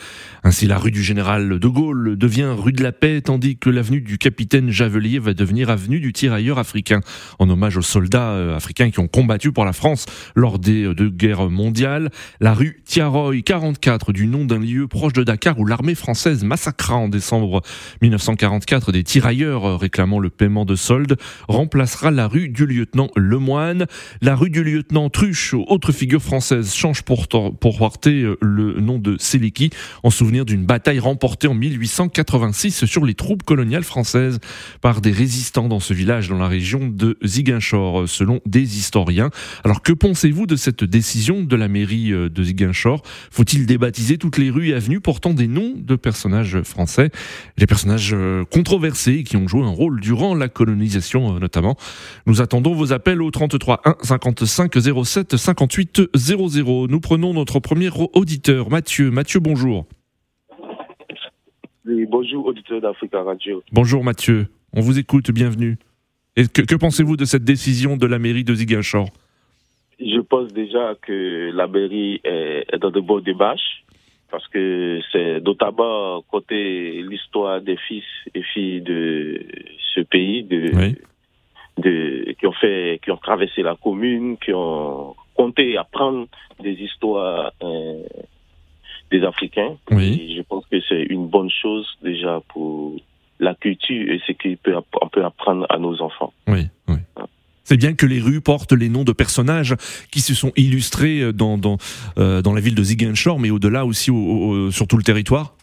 Ainsi, 0.44 0.66
la 0.66 0.76
rue 0.76 0.90
du 0.90 1.02
général 1.02 1.59
de 1.59 1.68
Gaulle 1.68 2.18
devient 2.18 2.54
rue 2.54 2.73
de 2.73 2.82
la 2.82 2.92
paix, 2.92 3.23
tandis 3.23 3.56
que 3.56 3.71
l'avenue 3.71 4.02
du 4.02 4.18
capitaine 4.18 4.68
Javelier 4.68 5.21
va 5.21 5.32
devenir 5.32 5.71
avenue 5.71 6.00
du 6.00 6.12
tirailleur 6.12 6.59
africain, 6.59 7.00
en 7.38 7.49
hommage 7.49 7.78
aux 7.78 7.82
soldats 7.82 8.41
euh, 8.42 8.56
africains 8.56 8.90
qui 8.90 9.00
ont 9.00 9.08
combattu 9.08 9.52
pour 9.52 9.64
la 9.64 9.72
France 9.72 10.06
lors 10.34 10.58
des 10.58 10.84
euh, 10.84 10.94
deux 10.94 11.11
guerres 11.11 11.49
mondiales. 11.49 12.11
La 12.40 12.54
rue 12.54 12.82
Tiaroy 12.84 13.42
44 13.42 14.12
du 14.12 14.26
nom 14.26 14.44
d'un 14.44 14.58
lieu 14.58 14.88
proche 14.88 15.12
de 15.12 15.25
Dakar 15.25 15.58
où 15.58 15.64
l'armée 15.64 15.94
française 15.94 16.44
massacra 16.44 16.96
en 16.96 17.08
décembre 17.08 17.62
1944 18.02 18.92
des 18.92 19.04
tirailleurs 19.04 19.64
euh, 19.64 19.76
réclamant 19.76 20.18
le 20.18 20.30
paiement 20.30 20.64
de 20.64 20.75
soldes 20.75 21.16
remplacera 21.49 22.11
la 22.11 22.28
rue 22.28 22.49
du 22.49 22.66
lieutenant 22.66 23.08
Lemoine. 23.16 23.87
La 24.20 24.34
rue 24.34 24.50
du 24.50 24.64
lieutenant 24.64 25.08
Truche, 25.08 25.54
autre 25.54 25.92
figure 25.92 26.22
française, 26.22 26.75
change 26.75 27.02
pour, 27.02 27.28
pour 27.28 27.78
porter 27.78 28.26
le 28.40 28.80
nom 28.80 28.99
de 28.99 29.16
Seliki 29.18 29.70
en 30.02 30.11
souvenir 30.11 30.44
d'une 30.44 30.64
bataille 30.64 30.99
remportée 30.99 31.49
en 31.49 31.54
1886 31.54 32.84
sur 32.84 33.04
les 33.04 33.14
troupes 33.14 33.42
coloniales 33.42 33.84
françaises 33.84 34.40
par 34.80 35.00
des 35.00 35.12
résistants 35.12 35.68
dans 35.68 35.80
ce 35.80 35.94
village 35.94 36.28
dans 36.28 36.38
la 36.38 36.49
région 36.49 36.88
de 36.88 37.18
Ziguinchor. 37.25 38.08
Selon 38.08 38.31
selon 38.32 38.40
des 38.46 38.78
historiens. 38.78 39.30
Alors 39.64 39.82
que 39.82 39.92
pensez-vous 39.92 40.46
de 40.46 40.56
cette 40.56 40.84
décision 40.84 41.42
de 41.42 41.56
la 41.56 41.68
mairie 41.68 42.12
euh, 42.12 42.28
de 42.28 42.42
Ziguinchor? 42.42 43.02
Faut-il 43.30 43.66
débaptiser 43.66 44.18
toutes 44.18 44.38
les 44.38 44.50
rues 44.50 44.68
et 44.68 44.74
avenues 44.74 45.00
portant 45.00 45.34
des 45.34 45.48
noms 45.48 45.74
de 45.76 45.96
personnages 45.96 46.62
français? 46.62 47.10
Les 47.58 47.66
personnages 47.66 48.12
euh, 48.14 48.44
controversés 48.44 49.24
qui 49.24 49.36
ont 49.36 49.48
joué 49.48 49.62
un 49.62 49.70
rôle 49.70 50.00
durant 50.00 50.34
la 50.34 50.48
colonisation 50.48 51.38
notamment. 51.38 51.76
Nous 52.26 52.40
attendons 52.40 52.74
vos 52.74 52.92
appels 52.92 53.22
au 53.22 53.30
33 53.30 53.82
1 53.84 53.96
55 54.02 54.72
07 55.04 55.36
58 55.36 56.02
00. 56.14 56.86
Nous 56.88 57.00
prenons 57.00 57.34
notre 57.34 57.60
premier 57.60 57.90
auditeur, 58.12 58.70
Mathieu. 58.70 59.10
Mathieu, 59.10 59.40
bonjour. 59.40 59.86
Oui, 61.86 62.06
bonjour, 62.06 62.46
auditeur 62.46 62.80
d'Africa 62.80 63.22
Radio. 63.22 63.62
Bonjour 63.72 64.04
Mathieu, 64.04 64.46
on 64.72 64.80
vous 64.80 65.00
écoute, 65.00 65.32
bienvenue. 65.32 65.78
Et 66.36 66.46
que, 66.46 66.74
pensez-vous 66.76 67.16
de 67.16 67.24
cette 67.24 67.44
décision 67.44 67.96
de 67.96 68.06
la 68.06 68.18
mairie 68.18 68.44
de 68.44 68.54
Ziguinchor? 68.54 69.08
Je 70.00 70.20
pense 70.20 70.52
déjà 70.52 70.94
que 71.00 71.50
la 71.52 71.66
mairie 71.66 72.20
est, 72.24 72.78
dans 72.78 72.90
de 72.90 73.00
bonnes 73.00 73.22
démarches, 73.22 73.84
parce 74.30 74.48
que 74.48 75.00
c'est 75.12 75.40
notamment 75.40 76.22
côté 76.22 77.02
l'histoire 77.02 77.60
des 77.60 77.76
fils 77.76 78.04
et 78.34 78.42
filles 78.42 78.80
de 78.80 79.44
ce 79.94 80.00
pays, 80.00 80.42
de, 80.42 80.72
de, 81.78 82.32
qui 82.38 82.46
ont 82.46 82.52
fait, 82.52 82.98
qui 83.04 83.10
ont 83.10 83.18
traversé 83.18 83.62
la 83.62 83.76
commune, 83.76 84.38
qui 84.38 84.52
ont 84.54 85.14
compté 85.34 85.76
apprendre 85.76 86.26
des 86.62 86.72
histoires 86.72 87.52
euh, 87.62 88.02
des 89.10 89.22
Africains. 89.22 89.76
Oui. 89.90 90.34
je 90.34 90.42
pense 90.42 90.64
que 90.66 90.80
c'est 90.88 91.02
une 91.02 91.26
bonne 91.26 91.50
chose 91.50 91.86
déjà 92.02 92.40
pour 92.48 92.96
la 93.42 93.54
culture 93.54 94.11
et 94.11 94.20
ce 94.26 94.32
qu'on 94.32 95.08
peut, 95.11 95.25
apprendre 95.25 95.66
à 95.68 95.78
nos 95.78 96.00
enfants. 96.00 96.32
Oui, 96.46 96.68
oui. 96.88 96.96
C'est 97.64 97.76
bien 97.76 97.94
que 97.94 98.06
les 98.06 98.20
rues 98.20 98.40
portent 98.40 98.72
les 98.72 98.88
noms 98.88 99.04
de 99.04 99.12
personnages 99.12 99.76
qui 100.11 100.20
se 100.20 100.34
sont 100.34 100.52
illustrés 100.56 101.32
dans, 101.32 101.58
dans, 101.58 101.76
euh, 102.18 102.42
dans 102.42 102.54
la 102.54 102.61
ville 102.61 102.75
de 102.75 102.82
Ziguinchor, 102.82 103.38
mais 103.38 103.50
au-delà 103.50 103.84
aussi 103.84 104.11
sur 104.72 104.87
tout 104.88 104.96
le 104.96 105.04
territoire 105.04 105.54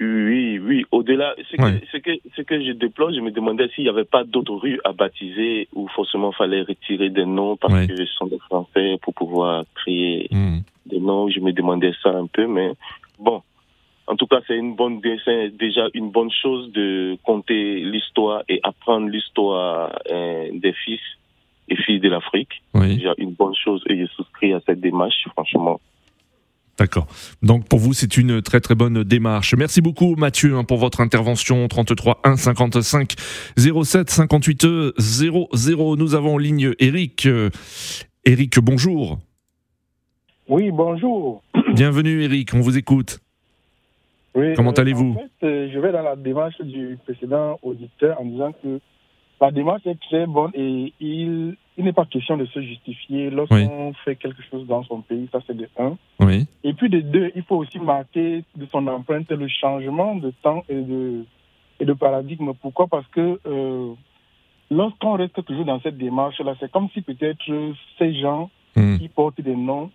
oui, 0.00 0.58
oui. 0.58 0.84
Au-delà, 0.90 1.34
ce, 1.50 1.56
que, 1.56 2.10
ce, 2.36 2.42
que, 2.42 2.64
je 2.64 2.72
déplore, 2.72 3.12
je 3.12 3.20
me 3.20 3.30
demandais 3.30 3.68
s'il 3.68 3.84
n'y 3.84 3.90
avait 3.90 4.04
pas 4.04 4.24
d'autres 4.24 4.54
rues 4.54 4.80
à 4.84 4.92
baptiser 4.92 5.68
où 5.72 5.86
forcément 5.88 6.32
il 6.32 6.36
fallait 6.36 6.62
retirer 6.62 7.10
des 7.10 7.24
noms 7.24 7.56
parce 7.56 7.86
que 7.86 7.96
ce 7.96 8.06
sont 8.06 8.26
des 8.26 8.38
Français 8.38 8.98
pour 9.02 9.14
pouvoir 9.14 9.64
créer 9.74 10.28
hmm. 10.30 10.58
des 10.86 10.98
noms. 10.98 11.28
Je 11.28 11.40
me 11.40 11.52
demandais 11.52 11.92
ça 12.02 12.10
un 12.10 12.26
peu, 12.26 12.46
mais 12.46 12.72
bon. 13.18 13.42
En 14.06 14.16
tout 14.16 14.26
cas, 14.26 14.40
c'est 14.46 14.56
une 14.56 14.76
bonne, 14.76 15.00
déjà 15.00 15.88
une 15.94 16.10
bonne 16.10 16.30
chose 16.30 16.70
de 16.72 17.16
compter 17.22 17.80
l'histoire 17.80 18.42
et 18.48 18.60
apprendre 18.62 19.08
l'histoire 19.08 19.98
euh, 20.10 20.48
des 20.52 20.72
fils 20.72 21.00
et 21.68 21.76
filles 21.76 22.00
de 22.00 22.10
l'Afrique. 22.10 22.62
Oui. 22.74 22.96
Déjà 22.96 23.14
une 23.16 23.32
bonne 23.32 23.54
chose 23.54 23.82
et 23.88 23.98
je 23.98 24.06
souscris 24.12 24.52
à 24.52 24.60
cette 24.66 24.80
démarche, 24.80 25.26
franchement. 25.32 25.80
D'accord. 26.76 27.06
Donc 27.40 27.68
pour 27.68 27.78
vous, 27.78 27.92
c'est 27.92 28.16
une 28.16 28.42
très 28.42 28.60
très 28.60 28.74
bonne 28.74 29.04
démarche. 29.04 29.54
Merci 29.54 29.80
beaucoup 29.80 30.16
Mathieu 30.16 30.56
hein, 30.56 30.64
pour 30.64 30.78
votre 30.78 31.00
intervention 31.00 31.66
33 31.68 32.20
1 32.24 32.36
55 32.36 33.14
07 33.56 34.10
58 34.10 34.66
00. 34.98 35.96
Nous 35.96 36.14
avons 36.14 36.34
en 36.34 36.38
ligne 36.38 36.72
Eric. 36.80 37.28
Eric, 38.24 38.58
bonjour. 38.58 39.18
Oui, 40.48 40.70
bonjour. 40.72 41.42
Bienvenue 41.74 42.22
Eric, 42.22 42.52
on 42.54 42.60
vous 42.60 42.76
écoute. 42.76 43.20
Comment 44.34 44.70
euh, 44.70 44.80
allez-vous 44.80 45.12
en 45.12 45.14
fait, 45.14 45.46
euh, 45.46 45.70
Je 45.72 45.78
vais 45.78 45.92
dans 45.92 46.02
la 46.02 46.16
démarche 46.16 46.60
du 46.60 46.98
précédent 47.04 47.58
auditeur 47.62 48.20
en 48.20 48.24
disant 48.24 48.52
que 48.62 48.80
la 49.40 49.50
démarche 49.50 49.86
est 49.86 50.00
très 50.00 50.26
bonne 50.26 50.50
et 50.54 50.92
il 51.00 51.56
il 51.76 51.84
n'est 51.84 51.92
pas 51.92 52.04
question 52.04 52.36
de 52.36 52.46
se 52.46 52.60
justifier 52.60 53.30
lorsqu'on 53.30 53.92
fait 54.04 54.14
quelque 54.14 54.42
chose 54.48 54.66
dans 54.66 54.84
son 54.84 55.00
pays, 55.00 55.28
ça 55.32 55.40
c'est 55.46 55.56
de 55.56 55.68
un. 55.76 55.96
Oui. 56.20 56.46
Et 56.62 56.72
puis 56.72 56.88
de 56.88 57.00
deux, 57.00 57.32
il 57.34 57.42
faut 57.42 57.56
aussi 57.56 57.80
marquer 57.80 58.44
de 58.54 58.66
son 58.70 58.86
empreinte 58.86 59.30
le 59.30 59.48
changement 59.48 60.14
de 60.14 60.32
temps 60.42 60.62
et 60.68 60.80
de, 60.80 61.24
et 61.80 61.84
de 61.84 61.92
paradigme. 61.92 62.52
Pourquoi? 62.62 62.86
Parce 62.86 63.06
que 63.08 63.40
euh, 63.44 63.92
lorsqu'on 64.70 65.14
reste 65.14 65.44
toujours 65.44 65.64
dans 65.64 65.80
cette 65.80 65.98
démarche-là, 65.98 66.54
c'est 66.60 66.70
comme 66.70 66.88
si 66.94 67.02
peut-être 67.02 67.42
ces 67.98 68.14
gens 68.20 68.50
hmm. 68.76 68.98
qui 68.98 69.08
portent 69.08 69.40
des 69.40 69.56
noms 69.56 69.90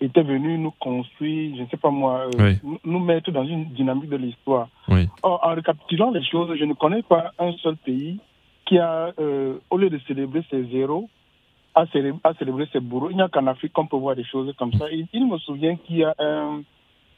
étaient 0.00 0.22
venus 0.22 0.58
nous 0.58 0.72
construire, 0.72 1.56
je 1.56 1.62
ne 1.62 1.66
sais 1.68 1.76
pas 1.76 1.90
moi, 1.90 2.28
euh, 2.38 2.54
nous 2.84 2.98
mettre 2.98 3.30
dans 3.30 3.44
une 3.44 3.66
dynamique 3.66 4.10
de 4.10 4.16
l'histoire. 4.16 4.68
Oui. 4.88 5.08
Or, 5.22 5.40
en 5.42 5.54
récapitulant 5.54 6.10
les 6.10 6.24
choses, 6.24 6.56
je 6.58 6.64
ne 6.64 6.74
connais 6.74 7.02
pas 7.02 7.32
un 7.38 7.52
seul 7.62 7.76
pays 7.76 8.18
qui 8.66 8.78
a, 8.78 9.12
euh, 9.18 9.58
au 9.70 9.78
lieu 9.78 9.88
de 9.88 9.98
célébrer 10.06 10.44
ses 10.50 10.64
zéros, 10.64 11.08
a 11.74 11.86
célébré, 11.92 12.66
ses 12.72 12.80
bourreaux. 12.80 13.10
Il 13.10 13.16
n'y 13.16 13.22
a 13.22 13.28
qu'en 13.28 13.46
Afrique 13.46 13.72
qu'on 13.72 13.86
peut 13.86 13.96
voir 13.96 14.16
des 14.16 14.24
choses 14.24 14.52
comme 14.58 14.72
ça. 14.74 14.86
Il, 14.90 15.26
me 15.26 15.38
souvient 15.38 15.76
qu'il 15.76 15.98
y 15.98 16.04
a 16.04 16.14
un, 16.18 16.62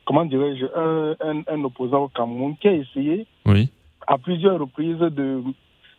comment 0.05 0.25
dirais-je, 0.25 0.67
un, 0.77 1.43
un, 1.49 1.65
opposant 1.65 2.05
au 2.05 2.09
Cameroun 2.09 2.57
qui 2.61 2.69
a 2.69 2.73
essayé 2.73 3.27
oui. 3.47 3.71
à 4.07 4.19
plusieurs 4.19 4.59
reprises 4.59 4.99
de, 4.99 5.43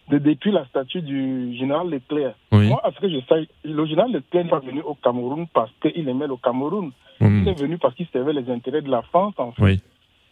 de 0.09 0.17
détruire 0.17 0.55
la 0.55 0.65
statue 0.65 1.01
du 1.01 1.55
général 1.55 1.89
Leclerc. 1.89 2.33
Oui. 2.51 2.67
Moi, 2.67 2.81
à 2.83 2.91
ce 2.91 2.99
que 2.99 3.09
je 3.09 3.19
sais, 3.27 3.47
le 3.63 3.85
général 3.85 4.11
Leclerc 4.11 4.43
n'est 4.43 4.49
pas 4.49 4.59
venu 4.59 4.81
au 4.81 4.95
Cameroun 4.95 5.47
parce 5.53 5.71
qu'il 5.81 6.07
aimait 6.07 6.27
le 6.27 6.37
Cameroun. 6.37 6.91
Hmm. 7.19 7.43
Il 7.43 7.47
est 7.47 7.59
venu 7.59 7.77
parce 7.77 7.95
qu'il 7.95 8.07
servait 8.07 8.33
les 8.33 8.49
intérêts 8.49 8.81
de 8.81 8.89
la 8.89 9.01
France, 9.03 9.33
en 9.37 9.51
fait. 9.51 9.63
Oui. 9.63 9.81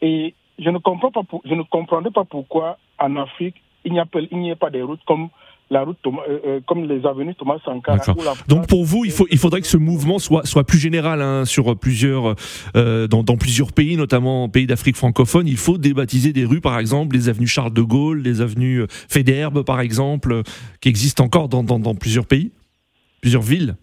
Et 0.01 0.33
je 0.59 0.69
ne 0.69 0.77
comprends 0.79 1.11
pas, 1.11 1.21
je 1.45 1.53
ne 1.53 2.09
pas 2.09 2.23
pourquoi 2.25 2.77
en 2.99 3.15
Afrique 3.17 3.55
il 3.85 3.93
n'y 3.93 3.99
a, 3.99 4.53
a, 4.53 4.55
pas 4.55 4.69
des 4.69 4.81
routes 4.81 5.03
comme 5.05 5.29
la 5.69 5.83
route 5.83 5.97
euh, 6.05 6.39
euh, 6.45 6.59
comme 6.65 6.85
les 6.85 7.05
avenues 7.05 7.35
Thomas 7.35 7.57
Sankara. 7.63 7.99
Donc 8.47 8.67
pour 8.67 8.85
vous, 8.85 9.05
il, 9.05 9.11
faut, 9.11 9.27
il 9.29 9.37
faudrait 9.37 9.61
que 9.61 9.67
ce 9.67 9.77
mouvement 9.77 10.19
soit, 10.19 10.45
soit 10.45 10.63
plus 10.63 10.79
général 10.79 11.21
hein, 11.21 11.45
sur 11.45 11.77
plusieurs, 11.77 12.35
euh, 12.75 13.07
dans, 13.07 13.23
dans, 13.23 13.37
plusieurs 13.37 13.73
pays, 13.73 13.97
notamment 13.97 14.49
pays 14.49 14.67
d'Afrique 14.67 14.95
francophone. 14.95 15.47
Il 15.47 15.57
faut 15.57 15.77
débaptiser 15.77 16.33
des 16.33 16.45
rues, 16.45 16.61
par 16.61 16.79
exemple, 16.79 17.15
les 17.15 17.29
avenues 17.29 17.47
Charles 17.47 17.73
de 17.73 17.81
Gaulle, 17.81 18.21
les 18.21 18.41
avenues 18.41 18.85
Fédherbe, 18.89 19.63
par 19.63 19.81
exemple, 19.81 20.41
qui 20.81 20.89
existent 20.89 21.23
encore 21.23 21.49
dans, 21.49 21.63
dans, 21.63 21.79
dans 21.79 21.95
plusieurs 21.95 22.25
pays, 22.25 22.51
plusieurs 23.21 23.41
villes. 23.41 23.75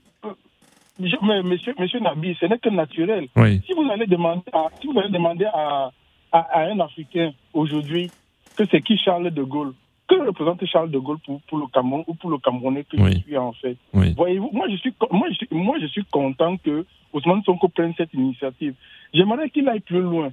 Mais 0.98 1.42
monsieur, 1.42 1.74
monsieur 1.78 1.98
Nabi, 2.00 2.36
ce 2.40 2.46
n'est 2.46 2.58
que 2.58 2.68
naturel. 2.68 3.26
Oui. 3.36 3.60
Si 3.66 3.72
vous 3.72 3.88
allez 3.90 4.06
demander 4.06 4.42
à, 4.52 4.66
si 4.80 4.86
vous 4.86 4.98
allez 4.98 5.10
demander 5.10 5.44
à, 5.46 5.90
à, 6.30 6.38
à 6.38 6.60
un 6.70 6.78
Africain 6.80 7.32
aujourd'hui 7.52 8.10
que 8.56 8.64
c'est 8.70 8.80
qui 8.80 8.96
Charles 8.96 9.30
de 9.30 9.42
Gaulle, 9.42 9.74
que 10.08 10.14
représente 10.26 10.64
Charles 10.66 10.90
de 10.90 10.98
Gaulle 10.98 11.18
pour, 11.24 11.40
pour 11.42 11.58
le 11.58 11.66
Cameroun 11.72 12.04
ou 12.06 12.14
pour 12.14 12.30
le 12.30 12.38
Camerounais 12.38 12.84
que 12.84 12.96
je 12.98 13.18
suis 13.20 13.36
en 13.36 13.52
fait. 13.52 13.76
Voyez-vous, 13.92 14.50
moi 14.52 14.66
je 14.70 14.76
suis 14.76 14.92
moi 15.10 15.28
je 15.30 15.34
suis 15.34 15.48
moi 15.50 15.76
je 15.80 15.86
suis 15.86 16.04
content 16.04 16.56
que 16.58 16.84
Ousmane 17.12 17.42
Sonko 17.44 17.68
prenne 17.68 17.94
cette 17.96 18.12
initiative. 18.12 18.74
J'aimerais 19.12 19.48
qu'il 19.50 19.68
aille 19.68 19.80
plus 19.80 20.02
loin. 20.02 20.32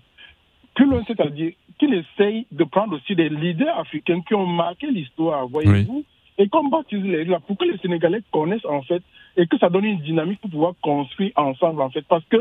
Plus 0.74 0.86
loin, 0.86 1.04
c'est-à-dire 1.06 1.52
qu'il 1.78 1.94
essaye 1.94 2.48
de 2.52 2.64
prendre 2.64 2.96
aussi 2.96 3.16
des 3.16 3.30
leaders 3.30 3.78
africains 3.78 4.22
qui 4.22 4.34
ont 4.34 4.46
marqué 4.48 4.88
l'histoire, 4.90 5.48
voyez-vous, 5.48 6.04
et 6.38 6.48
qu'on 6.48 6.70
baptise 6.70 7.04
les 7.04 7.26
là 7.26 7.40
pour 7.46 7.58
que 7.58 7.66
les 7.66 7.78
Sénégalais 7.80 8.22
connaissent 8.32 8.66
en 8.66 8.82
fait 8.82 9.04
et 9.38 9.48
que 9.48 9.58
ça 9.58 9.70
donne 9.70 9.86
une 9.86 10.00
dynamique 10.00 10.40
pour 10.42 10.50
pouvoir 10.50 10.74
construire 10.82 11.32
ensemble 11.36 11.82
en 11.82 11.90
fait. 11.90 12.06
Parce 12.08 12.26
que 12.26 12.38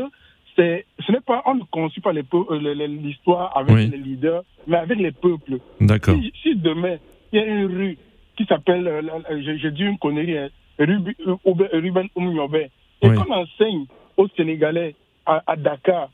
c'est, 0.55 0.85
ce 1.05 1.11
n'est 1.11 1.21
pas, 1.21 1.43
on 1.45 1.55
ne 1.55 1.63
construit 1.63 2.01
pas 2.01 2.11
euh, 2.13 2.87
l'histoire 2.87 3.55
avec 3.55 3.89
les 3.89 3.97
leaders, 3.97 4.43
mais 4.67 4.77
avec 4.77 4.97
les 4.97 5.11
peuples. 5.11 5.59
D'accord. 5.79 6.15
Si, 6.21 6.33
si 6.41 6.55
demain 6.55 6.97
il 7.31 7.39
y 7.39 7.41
a 7.41 7.45
une 7.45 7.65
rue 7.65 7.97
qui 8.37 8.45
s'appelle, 8.45 8.87
euh, 8.87 9.57
j'ai 9.59 9.71
dit 9.71 9.83
une 9.83 9.97
connerie, 9.97 10.37
hein, 10.37 10.49
rue 10.79 10.99
Ruben 11.45 12.07
Oumiobe. 12.15 12.55
Et 13.03 13.09
qu'on 13.09 13.31
enseigne 13.31 13.85
aux 14.17 14.27
Sénégalais 14.37 14.95
à, 15.25 15.55
Dakar 15.55 16.09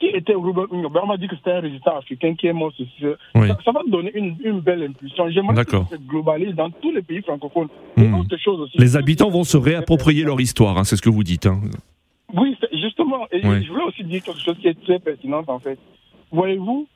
qui 0.00 0.06
était 0.06 0.34
Ruben 0.34 0.66
Oumiobe, 0.70 0.98
on 1.02 1.06
m'a 1.06 1.16
dit 1.16 1.26
que 1.26 1.36
c'était 1.36 1.52
un 1.52 1.60
résistant 1.60 1.96
africain 1.96 2.34
qui 2.34 2.46
est 2.46 2.52
mort. 2.52 2.72
Ça, 3.02 3.72
va 3.72 3.80
donner 3.88 4.12
une, 4.14 4.36
une 4.44 4.60
belle 4.60 4.82
impulsion. 4.84 5.28
J'aimerais 5.30 5.64
que 5.64 5.70
ça 5.70 5.86
se 5.90 5.96
globalise 5.96 6.54
dans 6.54 6.70
tous 6.70 6.92
les 6.92 7.02
pays 7.02 7.22
francophones. 7.22 7.68
Hmm. 7.96 8.22
Les 8.74 8.96
habitants 8.96 9.30
vont 9.30 9.44
se 9.44 9.56
réapproprier 9.56 10.24
leur 10.24 10.40
histoire, 10.40 10.78
hein, 10.78 10.84
c'est 10.84 10.96
ce 10.96 11.02
que 11.02 11.10
vous 11.10 11.24
dites. 11.24 11.46
Hein. 11.46 11.60
Oui, 12.34 12.56
justement. 12.72 13.26
Et 13.32 13.40
je 13.40 13.68
voulais 13.68 13.84
aussi 13.84 14.04
dire 14.04 14.22
quelque 14.22 14.40
chose 14.40 14.56
qui 14.60 14.68
est 14.68 14.80
très 14.84 14.98
pertinent 14.98 15.42
en 15.46 15.58
fait. 15.58 15.78
Voyez-vous, 16.30 16.86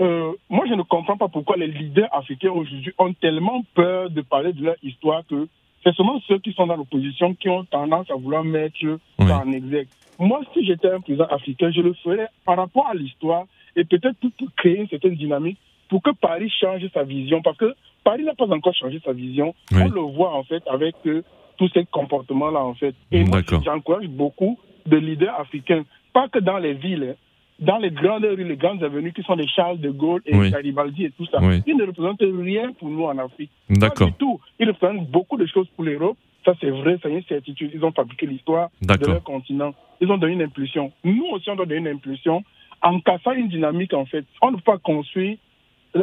euh, 0.00 0.32
moi, 0.48 0.64
je 0.68 0.74
ne 0.74 0.82
comprends 0.82 1.16
pas 1.16 1.28
pourquoi 1.28 1.56
les 1.56 1.66
leaders 1.66 2.08
africains 2.12 2.50
aujourd'hui 2.50 2.92
ont 2.98 3.12
tellement 3.12 3.62
peur 3.74 4.10
de 4.10 4.22
parler 4.22 4.52
de 4.52 4.64
leur 4.64 4.76
histoire 4.82 5.22
que 5.26 5.48
c'est 5.84 5.94
seulement 5.94 6.20
ceux 6.28 6.38
qui 6.38 6.52
sont 6.52 6.66
dans 6.66 6.76
l'opposition 6.76 7.34
qui 7.34 7.48
ont 7.48 7.64
tendance 7.64 8.10
à 8.10 8.14
vouloir 8.14 8.44
mettre 8.44 8.78
ça 9.18 9.38
en 9.38 9.52
exergue. 9.52 9.88
Moi, 10.18 10.40
si 10.54 10.64
j'étais 10.64 10.90
un 10.90 11.00
président 11.00 11.26
africain, 11.26 11.70
je 11.74 11.80
le 11.80 11.92
ferais 11.94 12.28
par 12.44 12.56
rapport 12.56 12.86
à 12.86 12.94
l'histoire 12.94 13.44
et 13.74 13.84
peut-être 13.84 14.16
pour, 14.20 14.48
créer 14.56 14.78
une 14.78 14.88
certaine 14.88 15.14
dynamique 15.14 15.58
pour 15.88 16.02
que 16.02 16.10
Paris 16.10 16.52
change 16.60 16.82
sa 16.94 17.02
vision. 17.02 17.42
Parce 17.42 17.56
que 17.56 17.74
Paris 18.04 18.22
n'a 18.22 18.34
pas 18.34 18.46
encore 18.46 18.74
changé 18.74 19.00
sa 19.04 19.12
vision. 19.12 19.54
On 19.72 19.88
le 19.88 20.00
voit 20.00 20.34
en 20.34 20.44
fait 20.44 20.62
avec 20.68 20.94
euh, 21.06 21.22
tous 21.58 21.68
ces 21.74 21.84
comportements-là 21.86 22.60
en 22.60 22.74
fait. 22.74 22.94
Et 23.10 23.24
moi, 23.24 23.40
j'encourage 23.64 24.06
beaucoup 24.06 24.58
de 24.86 24.96
leaders 24.96 25.38
africains, 25.38 25.84
pas 26.12 26.28
que 26.28 26.38
dans 26.38 26.58
les 26.58 26.74
villes, 26.74 27.14
hein, 27.14 27.16
dans 27.62 27.78
les 27.78 27.90
grandes 27.90 28.24
rues, 28.24 28.44
les 28.44 28.56
grandes 28.56 28.82
avenues 28.82 29.12
qui 29.12 29.22
sont 29.22 29.34
les 29.34 29.46
Charles 29.48 29.78
de 29.78 29.90
Gaulle 29.90 30.22
et 30.26 30.50
Garibaldi 30.50 31.04
et 31.04 31.10
tout 31.12 31.26
ça, 31.26 31.38
ils 31.66 31.76
ne 31.76 31.86
représentent 31.86 32.20
rien 32.20 32.72
pour 32.72 32.88
nous 32.88 33.04
en 33.04 33.16
Afrique. 33.18 33.50
D'accord. 33.70 34.08
Pas 34.08 34.12
du 34.12 34.18
tout. 34.18 34.40
Ils 34.58 34.68
représentent 34.68 35.08
beaucoup 35.10 35.36
de 35.36 35.46
choses 35.46 35.68
pour 35.76 35.84
l'Europe 35.84 36.16
Ça, 36.44 36.54
c'est 36.60 36.70
vrai, 36.70 36.98
c'est 37.02 37.10
une 37.10 37.22
certitude. 37.24 37.70
Ils 37.74 37.84
ont 37.84 37.92
fabriqué 37.92 38.26
l'histoire 38.26 38.70
de 38.80 39.06
leur 39.06 39.22
continent. 39.22 39.74
Ils 40.00 40.10
ont 40.10 40.18
donné 40.18 40.34
une 40.34 40.42
impulsion. 40.42 40.92
Nous 41.04 41.24
aussi, 41.32 41.48
on 41.50 41.56
doit 41.56 41.66
donner 41.66 41.90
une 41.90 41.96
impulsion 41.96 42.42
en 42.82 43.00
cassant 43.00 43.32
une 43.32 43.48
dynamique, 43.48 43.94
en 43.94 44.06
fait. 44.06 44.24
On 44.40 44.50
ne 44.50 44.56
peut 44.56 44.62
pas 44.62 44.78
construire 44.78 45.38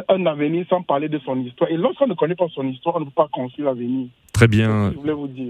un 0.08 0.26
avenir 0.26 0.64
sans 0.68 0.82
parler 0.82 1.08
de 1.08 1.18
son 1.20 1.40
histoire. 1.40 1.70
Et 1.70 1.76
lorsqu'on 1.76 2.06
ne 2.06 2.14
connaît 2.14 2.34
pas 2.34 2.46
son 2.54 2.66
histoire, 2.68 2.96
on 2.96 3.00
ne 3.00 3.04
peut 3.06 3.10
pas 3.14 3.28
construire 3.32 3.68
l'avenir. 3.68 4.08
Très 4.32 4.48
bien. 4.48 4.94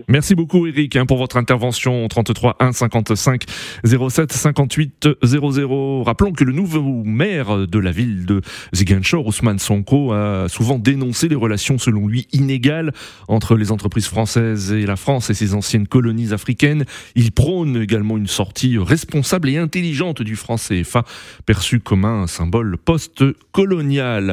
Merci 0.09 0.35
beaucoup 0.35 0.67
Eric 0.67 0.97
hein, 0.97 1.07
pour 1.07 1.19
votre 1.19 1.37
intervention 1.37 2.09
33 2.09 2.57
1 2.59 2.73
55 2.73 3.45
07 3.85 4.33
58 4.33 5.09
00. 5.23 6.03
Rappelons 6.03 6.33
que 6.33 6.43
le 6.43 6.53
nouveau 6.53 7.05
maire 7.05 7.69
de 7.69 7.79
la 7.79 7.93
ville 7.93 8.27
de 8.27 8.41
Ziguinchor, 8.75 9.25
Ousmane 9.25 9.61
Sonko, 9.61 10.13
a 10.13 10.49
souvent 10.49 10.79
dénoncé 10.79 11.29
les 11.29 11.37
relations 11.37 11.79
selon 11.79 12.09
lui 12.09 12.27
inégales 12.33 12.93
entre 13.29 13.55
les 13.55 13.71
entreprises 13.71 14.09
françaises 14.09 14.73
et 14.73 14.87
la 14.87 14.97
France 14.97 15.31
et 15.31 15.35
ses 15.35 15.55
anciennes 15.55 15.87
colonies 15.87 16.33
africaines. 16.33 16.85
Il 17.15 17.31
prône 17.31 17.77
également 17.77 18.17
une 18.17 18.27
sortie 18.27 18.77
responsable 18.77 19.51
et 19.51 19.59
intelligente 19.59 20.23
du 20.23 20.35
franc 20.35 20.57
CFA, 20.57 21.05
perçu 21.47 21.79
comme 21.79 22.05
un 22.05 22.27
symbole 22.27 22.77
post-colonial. 22.77 24.30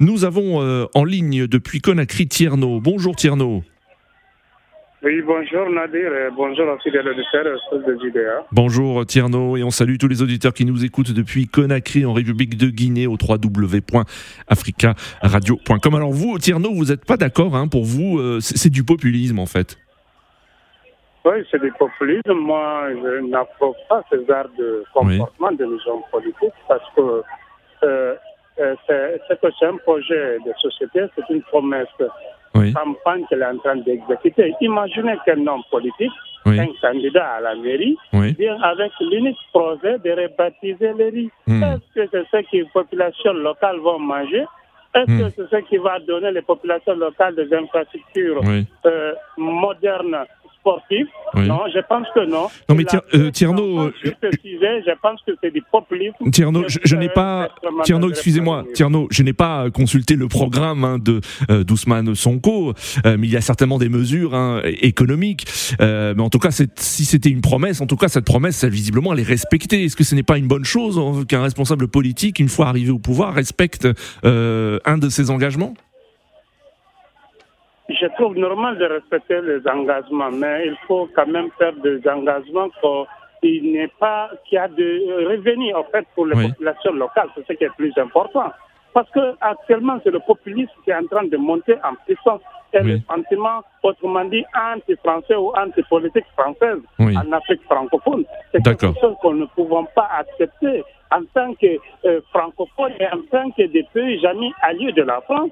Nous 0.00 0.24
avons 0.24 0.62
euh, 0.62 0.86
en 0.94 1.04
ligne 1.04 1.46
depuis 1.46 1.80
Conakry 1.80 2.28
Tierno. 2.28 2.80
Bonjour 2.80 3.16
Tierno. 3.16 3.62
Oui, 5.00 5.22
bonjour 5.24 5.70
Nadir, 5.70 6.10
bonjour 6.34 6.66
aussi 6.70 6.90
les 6.90 6.98
auditeurs 6.98 7.44
de 7.72 7.96
JDA. 8.02 8.44
Bonjour 8.50 9.06
Tierno, 9.06 9.56
et 9.56 9.62
on 9.62 9.70
salue 9.70 9.94
tous 9.96 10.08
les 10.08 10.22
auditeurs 10.22 10.52
qui 10.52 10.64
nous 10.64 10.84
écoutent 10.84 11.12
depuis 11.12 11.46
Conakry 11.46 12.04
en 12.04 12.12
République 12.12 12.56
de 12.56 12.66
Guinée 12.66 13.06
au 13.06 13.12
www.africaradio.com. 13.12 15.94
Alors 15.94 16.10
vous, 16.10 16.40
Tierno, 16.40 16.74
vous 16.74 16.86
n'êtes 16.86 17.04
pas 17.04 17.16
d'accord, 17.16 17.54
hein, 17.54 17.68
pour 17.68 17.84
vous, 17.84 18.18
euh, 18.18 18.40
c'est 18.40 18.70
du 18.70 18.82
populisme 18.82 19.38
en 19.38 19.46
fait 19.46 19.78
Oui, 21.24 21.46
c'est 21.48 21.62
du 21.62 21.70
populisme. 21.78 22.32
Moi, 22.32 22.88
je 22.90 23.20
n'approuve 23.30 23.76
pas 23.88 24.02
ce 24.10 24.16
genre 24.16 24.48
de 24.58 24.82
comportement 24.92 25.52
de 25.52 25.64
nos 25.64 25.78
hommes 25.86 26.02
politiques 26.10 26.50
parce 26.66 26.82
que 26.96 27.22
euh, 27.84 28.16
euh, 28.60 28.74
c'est 29.28 29.66
un 29.66 29.76
projet 29.78 30.38
de 30.44 30.52
société, 30.60 31.00
c'est 31.14 31.34
une 31.34 31.42
promesse 31.42 31.88
campagne 32.74 33.24
qu'elle 33.28 33.42
est 33.42 33.46
en 33.46 33.58
train 33.58 33.76
d'exécuter. 33.76 34.54
Imaginez 34.60 35.16
qu'un 35.24 35.46
homme 35.46 35.62
politique, 35.70 36.12
un 36.46 36.66
candidat 36.80 37.26
à 37.34 37.40
la 37.40 37.54
mairie, 37.56 37.96
vient 38.12 38.60
avec 38.62 38.92
l'unique 39.00 39.36
projet 39.52 39.98
de 39.98 40.10
rebaptiser 40.10 40.92
les 40.96 41.10
riz. 41.10 41.30
Hmm. 41.46 41.62
Est-ce 41.62 41.94
que 41.94 42.08
c'est 42.10 42.24
ce 42.30 42.50
que 42.50 42.56
les 42.56 42.64
populations 42.72 43.32
locales 43.34 43.78
vont 43.78 43.98
manger? 43.98 44.44
Est-ce 44.94 45.10
hmm. 45.10 45.18
que 45.18 45.30
c'est 45.36 45.56
ce 45.56 45.68
qui 45.68 45.76
va 45.76 45.98
donner 46.00 46.32
les 46.32 46.42
populations 46.42 46.94
locales 46.94 47.34
des 47.34 47.52
infrastructures 47.54 48.42
euh, 48.86 49.12
modernes 49.36 50.24
sportif. 50.60 51.06
Non, 51.34 51.60
je 51.72 51.80
pense 51.88 52.06
que 52.14 52.28
non. 52.28 52.48
Non, 52.68 52.74
mais 52.74 52.84
euh, 53.14 53.30
Tierno. 53.30 53.80
Euh, 53.80 53.92
je 54.02 55.00
pense 55.02 55.20
que 55.26 55.32
c'est 55.42 55.50
du 55.50 55.62
populisme. 55.70 56.30
Tierno, 56.30 56.64
je, 56.66 56.96
n'ai 56.96 57.08
pas. 57.08 57.50
Tierno, 57.84 58.10
excusez-moi. 58.10 58.64
Tierno, 58.74 59.08
je 59.10 59.22
n'ai 59.22 59.32
pas 59.32 59.70
consulté 59.70 60.16
le 60.16 60.28
programme 60.28 60.84
hein, 60.84 60.98
de 60.98 61.20
euh, 61.50 61.64
d'Ousmane 61.64 62.14
Sonko, 62.14 62.74
mais 63.04 63.26
il 63.26 63.30
y 63.30 63.36
a 63.36 63.40
certainement 63.40 63.78
des 63.78 63.88
mesures 63.88 64.34
hein, 64.34 64.62
économiques. 64.64 65.46
mais 65.80 66.20
en 66.20 66.30
tout 66.30 66.38
cas, 66.38 66.50
si 66.50 67.04
c'était 67.04 67.30
une 67.30 67.40
promesse, 67.40 67.80
en 67.80 67.86
tout 67.86 67.96
cas, 67.96 68.08
cette 68.08 68.24
promesse, 68.24 68.64
visiblement, 68.64 69.12
elle 69.12 69.20
est 69.20 69.22
respectée. 69.22 69.84
Est-ce 69.84 69.96
que 69.96 70.04
ce 70.04 70.14
n'est 70.14 70.22
pas 70.22 70.38
une 70.38 70.48
bonne 70.48 70.64
chose 70.64 71.00
qu'un 71.26 71.42
responsable 71.42 71.88
politique, 71.88 72.38
une 72.38 72.48
fois 72.48 72.68
arrivé 72.68 72.90
au 72.90 72.98
pouvoir, 72.98 73.34
respecte 73.34 73.88
un 74.24 74.98
de 74.98 75.08
ses 75.08 75.30
engagements? 75.30 75.74
Je 77.88 78.06
trouve 78.16 78.36
normal 78.36 78.78
de 78.78 78.84
respecter 78.84 79.40
les 79.40 79.66
engagements, 79.66 80.30
mais 80.30 80.66
il 80.66 80.76
faut 80.86 81.08
quand 81.14 81.26
même 81.26 81.48
faire 81.58 81.72
des 81.74 82.06
engagements 82.08 82.68
qu'il 83.42 83.72
n'est 83.72 83.92
pas, 83.98 84.30
qu'il 84.44 84.56
y 84.56 84.58
a 84.58 84.68
de 84.68 85.28
revenus 85.28 85.74
en 85.74 85.84
fait 85.84 86.06
pour 86.14 86.26
les 86.26 86.48
populations 86.48 86.92
locales, 86.92 87.28
c'est 87.34 87.46
ce 87.46 87.52
qui 87.54 87.64
est 87.64 87.68
le 87.68 87.72
plus 87.76 87.92
important. 87.96 88.52
Parce 88.92 89.10
que 89.10 89.34
actuellement, 89.40 89.98
c'est 90.02 90.10
le 90.10 90.20
populisme 90.20 90.72
qui 90.84 90.90
est 90.90 90.94
en 90.94 91.06
train 91.06 91.24
de 91.24 91.36
monter 91.36 91.74
en 91.84 91.94
puissance. 92.06 92.40
Et 92.74 92.80
le 92.80 92.98
sentiment, 93.08 93.62
autrement 93.82 94.24
dit, 94.26 94.44
anti-français 94.54 95.36
ou 95.36 95.52
anti-politique 95.56 96.26
française 96.36 96.80
en 96.98 97.32
Afrique 97.32 97.62
francophone. 97.64 98.24
C'est 98.52 98.62
quelque 98.62 98.92
chose 99.00 99.14
qu'on 99.22 99.34
ne 99.34 99.46
pouvons 99.46 99.86
pas 99.94 100.08
accepter 100.18 100.84
en 101.10 101.24
tant 101.34 101.54
que 101.54 101.78
euh, 102.04 102.20
francophone 102.30 102.92
et 103.00 103.06
en 103.06 103.20
tant 103.30 103.50
que 103.50 103.62
des 103.66 103.84
pays 103.92 104.20
jamais 104.20 104.50
alliés 104.62 104.92
de 104.92 105.02
la 105.02 105.20
France. 105.22 105.50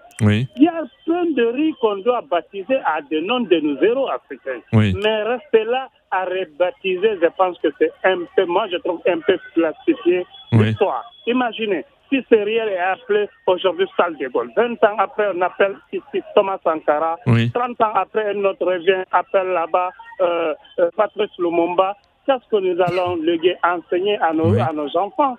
Il 0.56 0.62
y 0.62 0.68
a 0.68 0.82
plein 1.04 1.24
de 1.24 1.44
riz 1.44 1.74
qu'on 1.80 1.96
doit 1.98 2.22
baptiser 2.30 2.76
à 2.84 3.00
des 3.10 3.20
noms 3.22 3.40
de 3.40 3.60
nos 3.60 3.82
héros 3.82 4.08
africains. 4.08 4.60
Mais 5.02 5.22
rester 5.22 5.64
là 5.64 5.88
à 6.10 6.24
rebaptiser, 6.24 7.18
je 7.20 7.28
pense 7.36 7.58
que 7.58 7.68
c'est 7.78 7.92
un 8.04 8.18
peu, 8.36 8.44
moi 8.46 8.66
je 8.70 8.76
trouve 8.78 9.00
un 9.06 9.18
peu 9.20 9.38
plastifié 9.54 10.26
l'histoire. 10.52 11.04
Imaginez, 11.26 11.84
si 12.08 12.24
Riel 12.30 12.68
est 12.68 12.78
appelé 12.78 13.28
aujourd'hui 13.46 13.86
Salle 13.96 14.16
de 14.16 14.28
Gaulle, 14.28 14.52
20 14.56 14.72
ans 14.84 14.96
après, 14.98 15.26
on 15.34 15.40
appelle 15.40 15.76
ici 15.92 16.22
Thomas 16.34 16.58
Sankara. 16.62 17.18
30 17.52 17.80
ans 17.82 17.92
après, 17.94 18.34
un 18.34 18.44
autre 18.44 18.64
revient, 18.64 19.02
appelle 19.12 19.48
là-bas 19.48 19.90
euh, 20.20 20.54
euh, 20.78 20.90
Patrice 20.96 21.30
Lumumba. 21.38 21.96
Qu'est-ce 22.26 22.48
que 22.50 22.56
nous 22.56 22.80
allons 22.82 23.16
léguer, 23.22 23.56
enseigner 23.62 24.18
à 24.18 24.32
nos, 24.32 24.58
à 24.58 24.72
nos 24.72 24.94
enfants. 24.96 25.36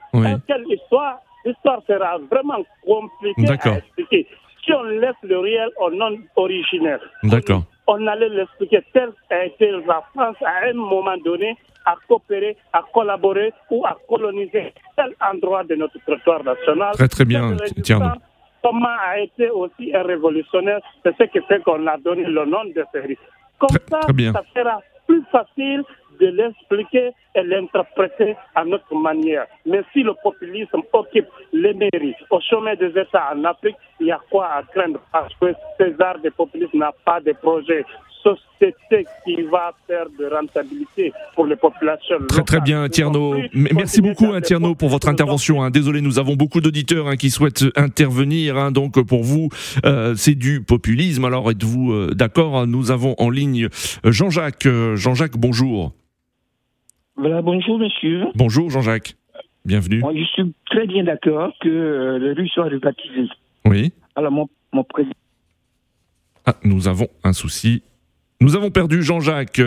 Quelle 0.47 0.65
histoire 0.69 1.19
L'histoire 1.45 1.81
sera 1.87 2.17
vraiment 2.29 2.63
compliquée 2.85 3.49
à 3.49 3.77
expliquer. 3.77 4.27
Si 4.65 4.73
on 4.73 4.83
laisse 4.83 5.15
le 5.23 5.39
réel 5.39 5.69
au 5.79 5.89
nom 5.91 6.17
originel, 6.35 6.99
on 7.87 8.07
allait 8.07 8.29
l'expliquer. 8.29 8.83
Tel 8.91 9.11
a 9.29 9.45
été 9.45 9.71
la 9.71 10.01
France 10.13 10.35
à 10.45 10.67
un 10.67 10.73
moment 10.73 11.15
donné 11.23 11.55
à 11.85 11.95
coopérer, 12.07 12.57
à 12.73 12.83
collaborer 12.93 13.53
ou 13.71 13.85
à 13.85 13.95
coloniser 14.09 14.73
tel 14.97 15.15
endroit 15.21 15.63
de 15.63 15.75
notre 15.75 15.97
territoire 16.05 16.43
national. 16.43 16.93
Très 16.95 17.07
très 17.07 17.23
bien, 17.23 17.55
Thomas 18.61 18.97
a 19.07 19.19
été 19.19 19.49
aussi 19.49 19.95
un 19.95 20.03
révolutionnaire, 20.03 20.81
c'est 21.03 21.15
ce 21.17 21.23
qui 21.25 21.39
fait 21.47 21.63
qu'on 21.63 21.87
a 21.87 21.97
donné 21.97 22.23
le 22.25 22.43
nom 22.45 22.65
de 22.65 22.83
série. 22.91 23.17
Comme 23.59 23.69
ça, 23.89 24.01
ça 24.01 24.41
sera 24.53 24.81
plus 25.07 25.23
facile 25.31 25.83
de 26.19 26.27
l'expliquer 26.27 27.11
et 27.35 27.43
l'interpréter 27.43 28.35
à 28.55 28.65
notre 28.65 28.95
manière. 28.95 29.45
Mais 29.65 29.81
si 29.93 30.03
le 30.03 30.13
populisme 30.23 30.81
occupe 30.91 31.27
les 31.53 31.73
mairies 31.73 32.15
au 32.29 32.41
sommet 32.41 32.75
des 32.75 32.89
États 32.99 33.33
en 33.33 33.43
Afrique, 33.43 33.75
il 33.99 34.07
y 34.07 34.11
a 34.11 34.19
quoi 34.29 34.47
à 34.47 34.63
craindre? 34.63 34.99
Parce 35.11 35.33
que 35.35 35.53
César 35.77 36.19
des 36.19 36.31
populistes 36.31 36.73
n'a 36.73 36.91
pas 37.05 37.19
de 37.19 37.33
projet 37.33 37.85
société 38.23 39.05
qui 39.25 39.41
va 39.43 39.73
faire 39.87 40.07
de 40.17 40.25
rentabilité 40.25 41.13
pour 41.35 41.45
les 41.45 41.55
populations. 41.55 42.17
Très 42.27 42.43
très 42.43 42.61
bien 42.61 42.87
Tierno. 42.89 43.35
Merci 43.53 44.01
beaucoup 44.01 44.33
hein, 44.33 44.41
Tierno 44.41 44.75
pour 44.75 44.89
votre 44.89 45.09
intervention. 45.09 45.63
Hein. 45.63 45.69
Désolé, 45.69 46.01
nous 46.01 46.19
avons 46.19 46.35
beaucoup 46.35 46.61
d'auditeurs 46.61 47.07
hein, 47.07 47.15
qui 47.15 47.29
souhaitent 47.29 47.65
intervenir. 47.75 48.71
Donc 48.71 49.01
pour 49.05 49.23
vous, 49.23 49.49
euh, 49.85 50.15
c'est 50.15 50.35
du 50.35 50.61
populisme. 50.61 51.25
Alors 51.25 51.49
êtes-vous 51.51 51.91
euh, 51.91 52.11
d'accord 52.13 52.67
Nous 52.67 52.91
avons 52.91 53.15
en 53.17 53.29
ligne 53.29 53.65
euh, 54.05 54.11
Jean-Jacques. 54.11 54.67
Jean-Jacques, 54.95 55.37
bonjour. 55.37 55.93
Voilà, 57.15 57.41
bonjour 57.41 57.79
monsieur. 57.79 58.25
Bonjour 58.35 58.69
Jean-Jacques. 58.69 59.15
Bienvenue. 59.65 60.01
je 60.15 60.23
suis 60.23 60.53
très 60.69 60.87
bien 60.87 61.03
d'accord 61.03 61.51
que 61.61 61.67
le 61.67 62.33
les 62.33 62.47
soit 62.47 62.65
rebaptisé. 62.65 63.27
Oui. 63.65 63.91
Alors 64.15 64.31
mon, 64.31 64.47
mon 64.71 64.83
président. 64.83 65.13
Ah, 66.45 66.55
nous 66.63 66.87
avons 66.87 67.07
un 67.25 67.33
souci 67.33 67.83
nous 68.39 68.55
avons 68.55 68.69
perdu 68.71 69.03
Jean-Jacques. 69.03 69.61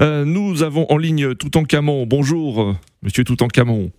Euh, 0.00 0.24
nous 0.24 0.62
avons 0.62 0.86
en 0.90 0.96
ligne 0.96 1.34
Toutankhamon. 1.34 2.06
Bonjour, 2.06 2.74
monsieur 3.02 3.24
Toutankhamon. 3.24 3.90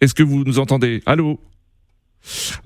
Est-ce 0.00 0.14
que 0.14 0.22
vous 0.22 0.44
nous 0.44 0.58
entendez? 0.58 1.02
Allô? 1.06 1.40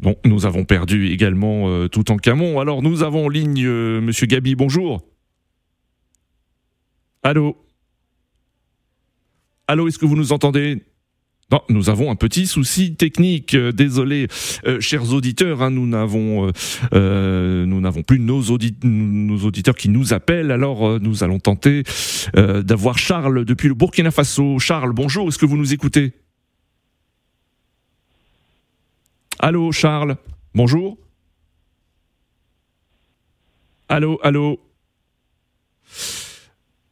Bon, 0.01 0.17
nous 0.25 0.47
avons 0.47 0.65
perdu 0.65 1.09
également 1.09 1.69
euh, 1.69 1.89
Toutankhamon. 1.89 2.61
Alors, 2.61 2.83
nous 2.83 3.03
avons 3.03 3.27
en 3.27 3.29
ligne 3.29 3.65
euh, 3.65 4.01
monsieur 4.01 4.27
Gabi. 4.27 4.55
Bonjour. 4.55 5.03
Allô? 7.23 7.57
Allô, 9.67 9.89
est-ce 9.89 9.99
que 9.99 10.07
vous 10.07 10.17
nous 10.17 10.33
entendez? 10.33 10.83
Non, 11.51 11.63
nous 11.71 11.89
avons 11.89 12.11
un 12.11 12.15
petit 12.15 12.47
souci 12.47 12.95
technique. 12.95 13.55
Euh, 13.55 13.73
désolé, 13.73 14.29
euh, 14.67 14.81
chers 14.81 15.15
auditeurs, 15.15 15.63
hein, 15.63 15.71
nous 15.71 15.87
n'avons 15.87 16.53
euh, 16.93 17.65
nous 17.65 17.81
n'avons 17.81 18.03
plus 18.03 18.19
nos, 18.19 18.43
nos, 18.83 19.39
auditeurs 19.47 19.75
qui 19.75 19.89
nous 19.89 20.13
appellent. 20.13 20.51
Alors, 20.51 21.01
nous 21.01 21.25
allons 21.25 21.41
tenter 21.41 21.85
d'avoir 22.35 22.99
Charles 22.99 23.45
depuis 23.47 23.69
le 23.69 23.75
Burkina 23.75 24.11
Faso. 24.11 24.59
Charles, 24.59 24.93
bonjour. 24.93 25.29
Est-ce 25.29 25.39
que 25.39 25.47
vous 25.47 25.57
nous 25.57 25.73
écoutez? 25.73 26.13
Allô, 29.39 29.73
Charles? 29.73 30.17
Bonjour? 30.55 30.99
Allô, 33.89 34.19
allô? 34.23 34.61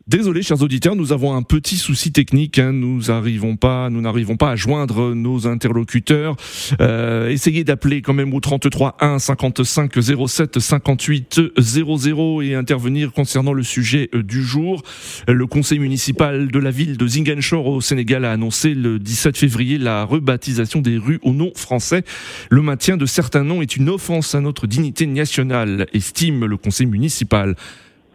Désolé, 0.08 0.44
chers 0.44 0.62
auditeurs, 0.62 0.94
nous 0.94 1.12
avons 1.12 1.34
un 1.34 1.42
petit 1.42 1.76
souci 1.76 2.12
technique. 2.12 2.60
Hein. 2.60 2.70
Nous 2.72 3.06
n'arrivons 3.08 3.56
pas, 3.56 3.90
nous 3.90 4.00
n'arrivons 4.00 4.36
pas 4.36 4.52
à 4.52 4.54
joindre 4.54 5.16
nos 5.16 5.48
interlocuteurs. 5.48 6.36
Euh, 6.80 7.28
essayez 7.28 7.64
d'appeler 7.64 8.02
quand 8.02 8.14
même 8.14 8.32
au 8.32 8.38
33 8.38 8.98
1 9.00 9.18
55 9.18 9.92
07 10.28 10.60
58 10.60 11.40
00 11.58 12.42
et 12.42 12.54
intervenir 12.54 13.10
concernant 13.10 13.52
le 13.52 13.64
sujet 13.64 14.08
euh, 14.14 14.22
du 14.22 14.44
jour. 14.44 14.84
Le 15.26 15.44
conseil 15.48 15.80
municipal 15.80 16.52
de 16.52 16.58
la 16.60 16.70
ville 16.70 16.96
de 16.98 17.06
Ziguinchor 17.08 17.66
au 17.66 17.80
Sénégal 17.80 18.24
a 18.24 18.30
annoncé 18.30 18.74
le 18.74 19.00
17 19.00 19.36
février 19.36 19.76
la 19.76 20.04
rebaptisation 20.04 20.82
des 20.82 20.98
rues 20.98 21.18
au 21.22 21.32
nom 21.32 21.50
français. 21.56 22.04
Le 22.48 22.62
maintien 22.62 22.96
de 22.96 23.06
certains 23.06 23.42
noms 23.42 23.60
est 23.60 23.74
une 23.74 23.88
offense 23.88 24.36
à 24.36 24.40
notre 24.40 24.68
dignité 24.68 25.04
nationale, 25.04 25.88
estime 25.92 26.44
le 26.44 26.56
conseil 26.56 26.86
municipal. 26.86 27.56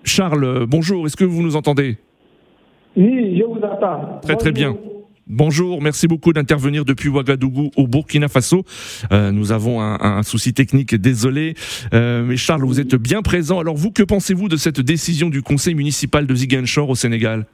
Charles, 0.04 0.66
bonjour, 0.68 1.06
est-ce 1.06 1.16
que 1.16 1.26
vous 1.26 1.42
nous 1.42 1.56
entendez? 1.56 1.98
Oui, 2.98 3.38
je 3.38 3.44
vous 3.44 3.62
entends. 3.64 4.20
Très 4.22 4.36
très 4.36 4.52
bien. 4.52 4.76
Bonjour, 5.28 5.82
merci 5.82 6.08
beaucoup 6.08 6.34
d'intervenir 6.34 6.84
depuis 6.84 7.08
Ouagadougou 7.08 7.70
au 7.78 7.88
Burkina 7.88 8.28
Faso. 8.28 8.64
Euh, 9.14 9.32
nous 9.32 9.54
avons 9.54 9.80
un, 9.80 10.24
souci 10.24 10.54
technique, 10.54 10.96
désolé. 10.96 11.54
Euh, 11.94 12.24
mais 12.28 12.36
Charles, 12.36 12.64
vous 12.64 12.82
êtes 12.82 12.96
bien 12.96 13.22
présent. 13.22 13.60
Alors 13.60 13.76
vous, 13.76 13.92
que 13.92 14.04
pensez-vous 14.04 14.50
de 14.50 14.58
cette 14.58 14.82
décision 14.82 15.30
du 15.30 15.42
conseil 15.42 15.74
municipal 15.74 16.28
de 16.28 16.36
Ziguinchor 16.36 16.90
au 16.90 16.96
Sénégal? 16.96 17.46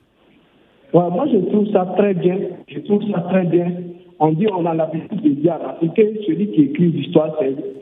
Moi, 0.93 1.27
je 1.31 1.37
trouve 1.51 1.71
ça 1.71 1.85
très 1.97 2.15
bien. 2.15 2.39
Je 2.67 2.79
trouve 2.79 3.03
ça 3.11 3.19
très 3.29 3.45
bien. 3.45 3.71
On 4.19 4.31
dit 4.31 4.47
on 4.51 4.65
a 4.65 4.73
l'habitude 4.73 5.21
de 5.21 5.29
dire 5.41 5.53
à 5.53 5.77
celui 5.79 6.51
qui 6.51 6.61
écrit 6.61 6.91
l'histoire, 6.91 7.35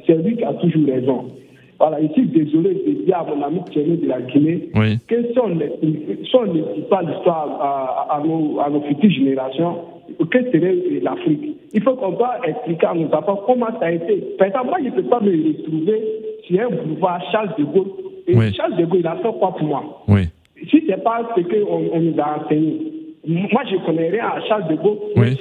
c'est 0.05 0.15
lui 0.15 0.35
qui 0.35 0.43
a 0.43 0.53
toujours 0.55 0.85
raison. 0.87 1.31
Voilà, 1.79 1.99
ici, 1.99 2.21
désolé 2.27 2.73
de 2.73 3.03
dire 3.05 3.17
à 3.17 3.25
mon 3.25 3.41
ami 3.43 3.59
Thierry 3.71 3.97
de 3.97 4.07
la 4.07 4.21
Guinée 4.21 4.69
que 5.07 5.15
si 5.31 5.39
on 5.39 5.49
ne 5.49 5.65
dit 6.75 6.81
pas 6.89 7.01
l'histoire 7.01 8.07
à, 8.09 8.21
nos, 8.25 8.59
à 8.59 8.69
nos 8.69 8.81
futures 8.81 9.11
générations, 9.11 9.75
que 10.31 10.37
serait 10.51 10.75
l'Afrique 11.01 11.57
Il 11.73 11.81
faut 11.81 11.95
qu'on 11.95 12.11
doit 12.11 12.37
expliquer 12.47 12.85
à 12.85 12.93
nos 12.93 13.11
enfants 13.13 13.41
comment 13.45 13.67
ça 13.79 13.87
a 13.87 13.91
été. 13.91 14.15
Par 14.37 14.47
exemple, 14.47 14.67
moi, 14.67 14.77
je 14.79 14.85
ne 14.85 14.91
peux 14.91 15.03
pas 15.03 15.19
me 15.19 15.31
retrouver 15.31 16.01
sur 16.47 16.61
un 16.61 16.69
boulevard 16.69 17.21
Charles 17.31 17.53
de 17.57 17.63
Gaulle. 17.65 17.87
Et 18.27 18.33
Charles 18.53 18.77
de 18.77 18.85
Gaulle, 18.85 18.99
il 18.99 19.07
a 19.07 19.15
fait 19.15 19.37
quoi 19.39 19.51
pour 19.51 19.63
moi? 19.67 20.03
Si 20.69 20.81
ce 20.81 20.87
n'est 20.87 20.97
pas 20.97 21.29
ce 21.35 21.41
qu'on 21.41 21.89
on 21.91 21.99
nous 21.99 22.19
a 22.19 22.39
enseigné. 22.43 22.94
Moi, 23.27 23.61
je 23.69 23.77
connais 23.85 24.09
rien 24.09 24.25
à 24.27 24.41
Charles 24.47 24.67
de 24.67 24.75
Gaulle. 24.75 24.97
Oui. 25.15 25.31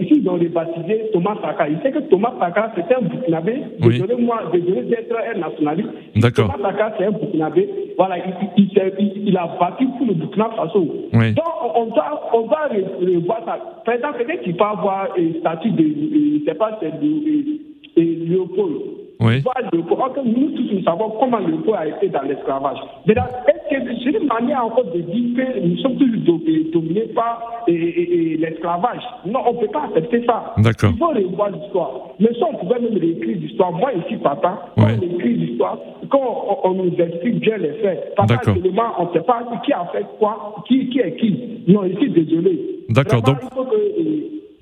Ici, 0.00 0.20
ils 0.22 0.28
ont 0.28 0.38
baptisé 0.52 1.10
Thomas 1.12 1.36
Sankara. 1.40 1.68
Il 1.68 1.78
sait 1.82 1.92
que 1.92 2.00
Thomas 2.00 2.32
Sankara, 2.40 2.72
c'était 2.74 2.94
un 2.94 3.02
Burkinabé. 3.02 3.62
Oui. 3.82 4.00
Désolé, 4.00 4.82
d'être 4.82 5.14
un 5.16 5.38
nationaliste. 5.38 5.88
Thomas 6.34 6.56
Sankara, 6.60 6.92
c'est 6.98 7.06
un 7.06 7.10
Burkinabé. 7.12 7.68
Voilà, 7.96 8.16
il, 8.18 8.64
il, 8.64 9.22
il, 9.26 9.36
a 9.36 9.46
battu 9.60 9.86
pour 9.98 10.06
le 10.06 10.14
Burkina 10.14 10.50
Faso. 10.56 10.86
Oui. 11.12 11.32
Donc, 11.34 11.44
on 11.76 11.86
doit, 11.86 12.30
on 12.32 12.46
doit 12.46 12.68
revoir 12.70 13.40
ça. 13.44 13.58
Par 13.84 13.94
exemple, 13.94 14.18
quelqu'un 14.18 14.42
qui 14.42 14.52
peut 14.52 14.64
avoir 14.64 15.08
un 15.16 15.40
statut 15.40 15.70
de, 15.70 15.82
je 15.82 16.40
ne 16.40 16.44
sais 16.44 16.54
pas, 16.54 16.78
c'est 16.80 17.00
de 17.00 18.28
Léopold. 18.28 19.01
Oui. 19.22 19.42
Nous 19.72 20.50
tous, 20.50 20.74
nous 20.74 20.82
savons 20.82 21.10
comment 21.18 21.38
le 21.38 21.56
peuple 21.58 21.76
a 21.78 21.86
été 21.86 22.08
dans 22.08 22.22
l'esclavage. 22.22 22.78
Mais 23.06 23.14
est-ce 23.14 23.70
que 23.70 23.94
c'est 24.04 24.18
une 24.18 24.26
manière 24.26 24.66
encore 24.66 24.84
de 24.84 25.00
dire 25.00 25.36
que 25.36 25.60
nous 25.60 25.76
sommes 25.78 25.96
toujours 25.96 26.40
dominés 26.72 27.08
par 27.14 27.64
l'esclavage? 27.68 29.02
Non, 29.26 29.40
on 29.46 29.52
ne 29.54 29.58
peut 29.60 29.72
pas 29.72 29.84
accepter 29.84 30.24
ça. 30.26 30.54
Il 30.58 30.98
faut 30.98 31.08
revoir 31.08 31.50
l'histoire. 31.50 31.90
Mais 32.18 32.32
ça, 32.38 32.46
on 32.52 32.56
pouvait 32.56 32.80
même 32.80 32.98
réécrire 32.98 33.36
l'histoire. 33.38 33.72
Moi, 33.72 33.92
ici, 33.94 34.16
papa, 34.16 34.72
quand 34.76 34.86
on 34.86 35.02
écrit 35.02 35.34
l'histoire, 35.34 35.78
quand 36.10 36.60
on, 36.64 36.74
nous 36.74 36.92
explique 36.98 37.40
bien 37.40 37.58
les 37.58 37.72
faits, 37.74 38.14
papa, 38.16 38.34
actuellement, 38.34 38.94
on 38.98 39.06
ne 39.06 39.12
sait 39.12 39.20
pas 39.20 39.42
qui 39.64 39.72
a 39.72 39.84
fait 39.92 40.06
quoi, 40.18 40.56
qui, 40.66 40.88
qui 40.88 40.98
est 40.98 41.16
qui. 41.16 41.62
Non, 41.68 41.84
ici, 41.84 42.08
désolé. 42.10 42.58
D'accord. 42.88 43.22
Donc... 43.22 43.38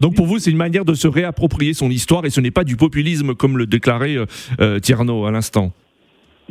Donc 0.01 0.15
pour 0.15 0.27
vous, 0.27 0.39
c'est 0.39 0.51
une 0.51 0.57
manière 0.57 0.85
de 0.85 0.95
se 0.95 1.07
réapproprier 1.07 1.75
son 1.75 1.91
histoire 1.91 2.25
et 2.25 2.31
ce 2.31 2.41
n'est 2.41 2.51
pas 2.51 2.65
du 2.65 2.77
populisme 2.77 3.35
comme 3.35 3.59
le 3.59 3.67
déclarait 3.67 4.17
euh, 4.17 4.27
euh 4.61 4.79
Tierno 4.79 5.27
à 5.27 5.31
l'instant. 5.31 5.71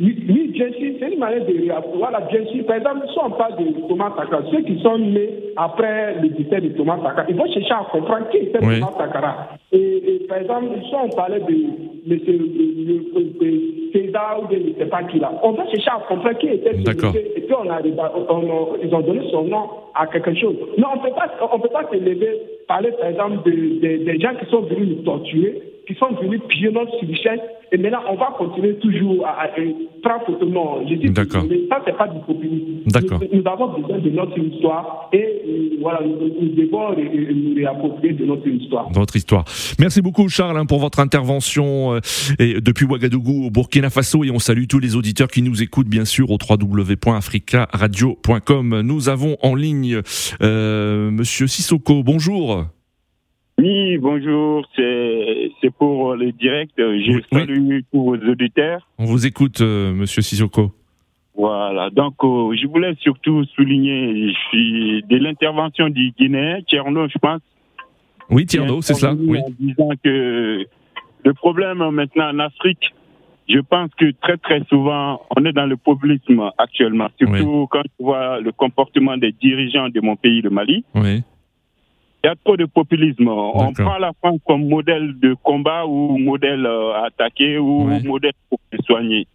Oui, 0.00 0.14
bien 0.54 0.70
sûr, 0.72 0.92
c'est 0.98 1.12
une 1.12 1.18
manière 1.18 1.44
de 1.44 1.52
réapproprier. 1.52 1.98
Voilà, 1.98 2.20
bien 2.20 2.46
sûr. 2.46 2.64
Par 2.64 2.76
exemple, 2.76 3.06
si 3.12 3.18
on 3.22 3.30
parle 3.32 3.56
de 3.58 3.88
Thomas 3.88 4.12
Sankara, 4.16 4.42
ceux 4.50 4.62
qui 4.62 4.80
sont 4.80 4.98
nés 4.98 5.30
après 5.56 6.14
le 6.22 6.28
décès 6.30 6.60
de 6.60 6.68
Thomas 6.70 6.96
Sankara, 6.96 7.24
ils 7.28 7.36
vont 7.36 7.52
chercher 7.52 7.72
à 7.72 7.86
comprendre 7.90 8.28
qui 8.30 8.38
était 8.38 8.58
Thomas 8.58 8.92
Sankara. 8.96 9.48
Et, 9.72 10.26
par 10.28 10.38
exemple, 10.38 10.68
si 10.88 10.94
on 10.94 11.08
parlait 11.10 11.40
de, 11.40 11.52
M. 12.08 12.18
César 13.92 14.40
ou 14.42 14.46
de 14.46 14.54
je 14.54 14.68
ne 14.70 14.74
sais 14.78 14.86
pas 14.86 15.02
qui 15.02 15.18
là, 15.18 15.32
on 15.42 15.52
va 15.52 15.68
chercher 15.68 15.90
à 15.90 16.00
comprendre 16.08 16.38
qui 16.38 16.46
était 16.46 16.72
ce 16.72 16.78
monsieur 16.78 17.36
et 17.36 17.40
puis 17.40 17.54
on 17.58 17.68
a, 17.68 17.80
ils 17.82 18.94
ont 18.94 19.00
donné 19.00 19.28
son 19.30 19.44
nom 19.44 19.68
à 19.94 20.06
quelque 20.06 20.34
chose. 20.34 20.56
Non, 20.78 20.88
on 20.94 20.96
ne 20.96 21.02
peut 21.02 21.14
pas, 21.14 21.28
on 21.52 21.58
parler 22.70 22.92
par 22.92 23.08
exemple 23.08 23.50
des 23.50 24.20
gens 24.20 24.36
qui 24.36 24.48
sont 24.48 24.60
venus 24.60 24.96
nous 24.96 25.02
torturer, 25.02 25.60
qui 25.90 25.96
sont 25.98 26.14
venus 26.22 26.40
piller 26.48 26.70
notre 26.70 26.96
richesse, 27.00 27.40
et 27.72 27.76
maintenant 27.76 27.98
on 28.10 28.14
va 28.14 28.32
continuer 28.38 28.76
toujours 28.76 29.26
à, 29.26 29.48
prendre 30.02 30.24
photo. 30.24 30.46
Non, 30.46 30.86
je 30.88 30.94
dis 30.94 31.10
D'accord. 31.10 31.42
ça 31.68 31.82
c'est 31.84 31.96
pas 31.96 32.06
du 32.06 32.20
populisme. 32.20 32.84
D'accord. 32.86 33.20
Nous, 33.32 33.42
avons 33.44 33.76
besoin 33.76 33.98
de 33.98 34.10
notre 34.10 34.38
histoire 34.38 35.08
et 35.12 35.18
euh, 35.18 35.78
voilà, 35.80 36.02
nous, 36.04 36.14
devons 36.54 36.90
nous 36.90 37.56
réapproprier 37.56 38.12
de 38.12 38.24
notre 38.24 38.46
histoire. 38.46 38.88
Notre 38.94 39.16
histoire. 39.16 39.44
Merci 39.80 40.00
beaucoup 40.00 40.28
Charles 40.28 40.58
hein, 40.58 40.66
pour 40.66 40.78
votre 40.78 41.00
intervention 41.00 41.94
euh, 41.94 41.98
et 42.38 42.60
depuis 42.60 42.84
Ouagadougou 42.84 43.46
au 43.46 43.50
Burkina 43.50 43.90
Faso 43.90 44.22
et 44.22 44.30
on 44.30 44.38
salue 44.38 44.66
tous 44.68 44.78
les 44.78 44.94
auditeurs 44.94 45.26
qui 45.28 45.42
nous 45.42 45.60
écoutent 45.60 45.88
bien 45.88 46.04
sûr 46.04 46.30
au 46.30 46.38
www.africaradio.com. 46.38 48.82
Nous 48.82 49.08
avons 49.08 49.36
en 49.42 49.56
ligne 49.56 50.02
euh, 50.40 51.10
Monsieur 51.10 51.48
Sissoko. 51.48 52.04
Bonjour. 52.04 52.66
Oui, 53.60 53.98
bonjour, 53.98 54.66
c'est 54.74 55.70
pour 55.76 56.14
le 56.14 56.32
direct. 56.32 56.72
Je 56.78 57.20
salue 57.30 57.80
tous 57.92 58.04
vos 58.04 58.16
auditeurs. 58.16 58.88
On 58.98 59.04
vous 59.04 59.26
écoute, 59.26 59.60
euh, 59.60 59.92
monsieur 59.92 60.22
Sissoko. 60.22 60.72
Voilà, 61.36 61.90
donc 61.90 62.14
euh, 62.24 62.56
je 62.56 62.66
voulais 62.66 62.94
surtout 63.00 63.44
souligner 63.56 64.28
je 64.28 64.38
suis 64.48 65.02
de 65.08 65.16
l'intervention 65.16 65.90
du 65.90 66.12
Guinéen, 66.18 66.60
Tierno, 66.66 67.06
je 67.08 67.18
pense. 67.18 67.40
Oui, 68.30 68.46
Tierno, 68.46 68.80
c'est 68.80 68.94
cela. 68.94 69.14
Oui. 69.14 69.38
En 69.38 69.50
disant 69.58 69.90
que 70.02 70.64
le 71.24 71.34
problème 71.34 71.78
maintenant 71.90 72.30
en 72.30 72.38
Afrique, 72.38 72.94
je 73.46 73.58
pense 73.58 73.90
que 73.98 74.10
très 74.22 74.38
très 74.38 74.62
souvent, 74.70 75.20
on 75.36 75.44
est 75.44 75.52
dans 75.52 75.66
le 75.66 75.76
populisme 75.76 76.50
actuellement, 76.56 77.08
surtout 77.18 77.66
quand 77.70 77.82
tu 77.82 78.04
vois 78.04 78.40
le 78.40 78.52
comportement 78.52 79.18
des 79.18 79.32
dirigeants 79.32 79.90
de 79.90 80.00
mon 80.00 80.16
pays, 80.16 80.40
le 80.40 80.50
Mali. 80.50 80.84
Oui. 80.94 81.22
Il 82.22 82.26
y 82.26 82.30
a 82.30 82.34
trop 82.44 82.56
de 82.56 82.66
populisme. 82.66 83.28
On 83.28 83.72
prend 83.72 83.98
la 83.98 84.12
France 84.12 84.40
comme 84.46 84.68
modèle 84.68 85.18
de 85.18 85.34
combat 85.34 85.86
ou 85.86 86.18
modèle 86.18 86.66
euh, 86.66 86.92
à 86.92 87.06
attaquer 87.06 87.58
ou 87.58 87.84
modèle 88.04 88.32
pour 88.48 88.60
se 88.72 88.82
soigner. 88.84 89.26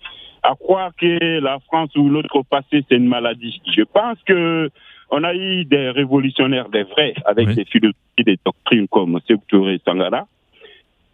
À 0.44 0.54
croire 0.54 0.92
que 0.96 1.40
la 1.40 1.58
France 1.60 1.90
ou 1.96 2.08
l'autre 2.10 2.44
passé, 2.48 2.84
c'est 2.88 2.98
une 2.98 3.08
maladie. 3.08 3.60
Je 3.76 3.82
pense 3.82 4.18
que 4.26 4.70
on 5.10 5.24
a 5.24 5.34
eu 5.34 5.66
des 5.66 5.90
révolutionnaires, 5.90 6.70
des 6.70 6.84
vrais, 6.84 7.14
avec 7.26 7.50
des 7.56 7.66
philosophies, 7.66 8.24
des 8.26 8.38
doctrines 8.46 8.88
comme 8.88 9.20
Touré 9.48 9.80
Sangara. 9.86 10.28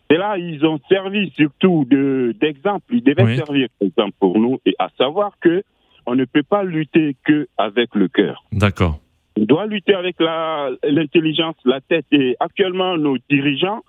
Et 0.09 0.17
là, 0.17 0.37
ils 0.37 0.65
ont 0.65 0.79
servi 0.89 1.31
surtout 1.37 1.85
d'exemple. 1.85 2.83
ils 2.91 3.03
devaient 3.03 3.37
servir 3.37 3.67
d'exemple 3.79 4.13
pour 4.19 4.37
nous, 4.37 4.59
et 4.65 4.75
à 4.77 4.89
savoir 4.97 5.33
que 5.39 5.63
on 6.05 6.15
ne 6.15 6.25
peut 6.25 6.43
pas 6.43 6.63
lutter 6.63 7.15
que 7.23 7.47
avec 7.57 7.95
le 7.95 8.07
cœur. 8.07 8.43
D'accord. 8.51 8.99
Doit 9.37 9.65
lutter 9.65 9.93
avec 9.93 10.17
l'intelligence, 10.19 11.55
la, 11.65 11.79
tête. 11.81 12.05
Et 12.11 12.35
actuellement, 12.39 12.97
nos 12.97 13.17
dirigeants, 13.29 13.81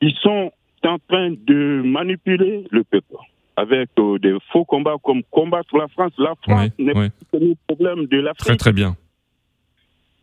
ils 0.00 0.14
sont 0.16 0.52
en 0.84 0.98
train 1.08 1.30
de 1.30 1.82
manipuler 1.84 2.64
le 2.70 2.82
peuple 2.82 3.14
avec 3.56 3.90
euh, 3.98 4.18
des 4.18 4.36
faux 4.50 4.64
combats 4.64 4.96
comme 5.02 5.22
combattre 5.30 5.76
la 5.76 5.86
France. 5.88 6.12
La 6.18 6.34
France 6.42 6.70
n'est 6.78 6.94
pas 6.94 7.08
le 7.34 7.54
problème 7.66 8.06
de 8.06 8.18
l'Afrique. 8.18 8.46
Très 8.46 8.56
très 8.56 8.72
bien. 8.72 8.96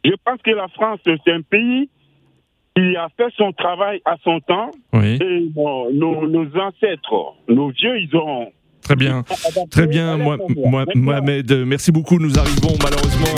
Je 0.03 0.11
pense 0.25 0.41
que 0.41 0.51
la 0.51 0.67
France, 0.69 0.99
c'est 1.05 1.31
un 1.31 1.41
pays 1.41 1.89
qui 2.75 2.95
a 2.95 3.09
fait 3.15 3.31
son 3.35 3.51
travail 3.51 4.01
à 4.05 4.17
son 4.23 4.39
temps. 4.39 4.71
Et 4.93 5.49
nos 5.55 6.47
ancêtres, 6.57 7.35
nos 7.47 7.69
vieux, 7.69 7.99
ils 7.99 8.15
ont 8.15 8.51
Très 8.89 8.95
bien, 8.95 9.23
très 9.69 9.85
bien, 9.85 10.17
Mohamed. 10.95 11.51
Merci 11.67 11.91
beaucoup. 11.91 12.17
Nous 12.17 12.39
arrivons 12.39 12.75
malheureusement 12.81 13.35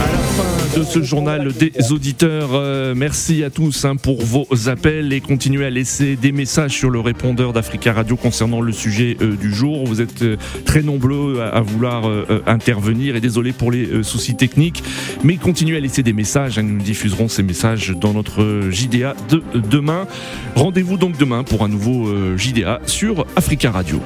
à 0.00 0.12
la 0.12 0.18
fin 0.18 0.78
de 0.78 0.84
ce 0.84 1.02
journal 1.02 1.52
des 1.52 1.90
auditeurs. 1.90 2.50
Euh, 2.52 2.94
merci 2.96 3.42
à 3.42 3.50
tous 3.50 3.84
hein, 3.84 3.96
pour 3.96 4.22
vos 4.22 4.46
appels 4.68 5.12
et 5.12 5.20
continuez 5.20 5.66
à 5.66 5.70
laisser 5.70 6.14
des 6.14 6.30
messages 6.30 6.70
sur 6.70 6.90
le 6.90 7.00
répondeur 7.00 7.52
d'Africa 7.52 7.94
Radio 7.94 8.14
concernant 8.14 8.60
le 8.60 8.70
sujet 8.70 9.16
euh, 9.22 9.34
du 9.34 9.52
jour. 9.52 9.84
Vous 9.86 10.00
êtes 10.00 10.22
euh, 10.22 10.36
très 10.64 10.82
nombreux 10.82 11.40
à, 11.40 11.60
vouloir 11.62 12.08
intervenir 12.46 13.16
et 13.16 13.20
désolé 13.20 13.50
pour 13.50 13.72
les 13.72 14.04
soucis 14.04 14.36
techniques, 14.36 14.84
mais 15.24 15.34
continuez 15.34 15.78
à 15.78 15.80
laisser 15.80 16.04
des 16.04 16.12
messages. 16.12 16.60
Hein. 16.60 16.62
nous 16.62 16.80
diffuserons 16.80 17.26
ces 17.26 17.42
messages 17.42 17.90
dans 17.90 18.12
notre 18.12 18.70
JDA 18.70 19.16
de 19.28 19.42
demain. 19.68 20.06
Rendez-vous 20.54 20.96
donc 20.96 21.18
demain 21.18 21.42
pour 21.42 21.64
un 21.64 21.68
nouveau 21.68 22.36
JDA 22.36 22.78
sur 22.86 23.26
Africa 23.34 23.72
Radio. 23.72 24.00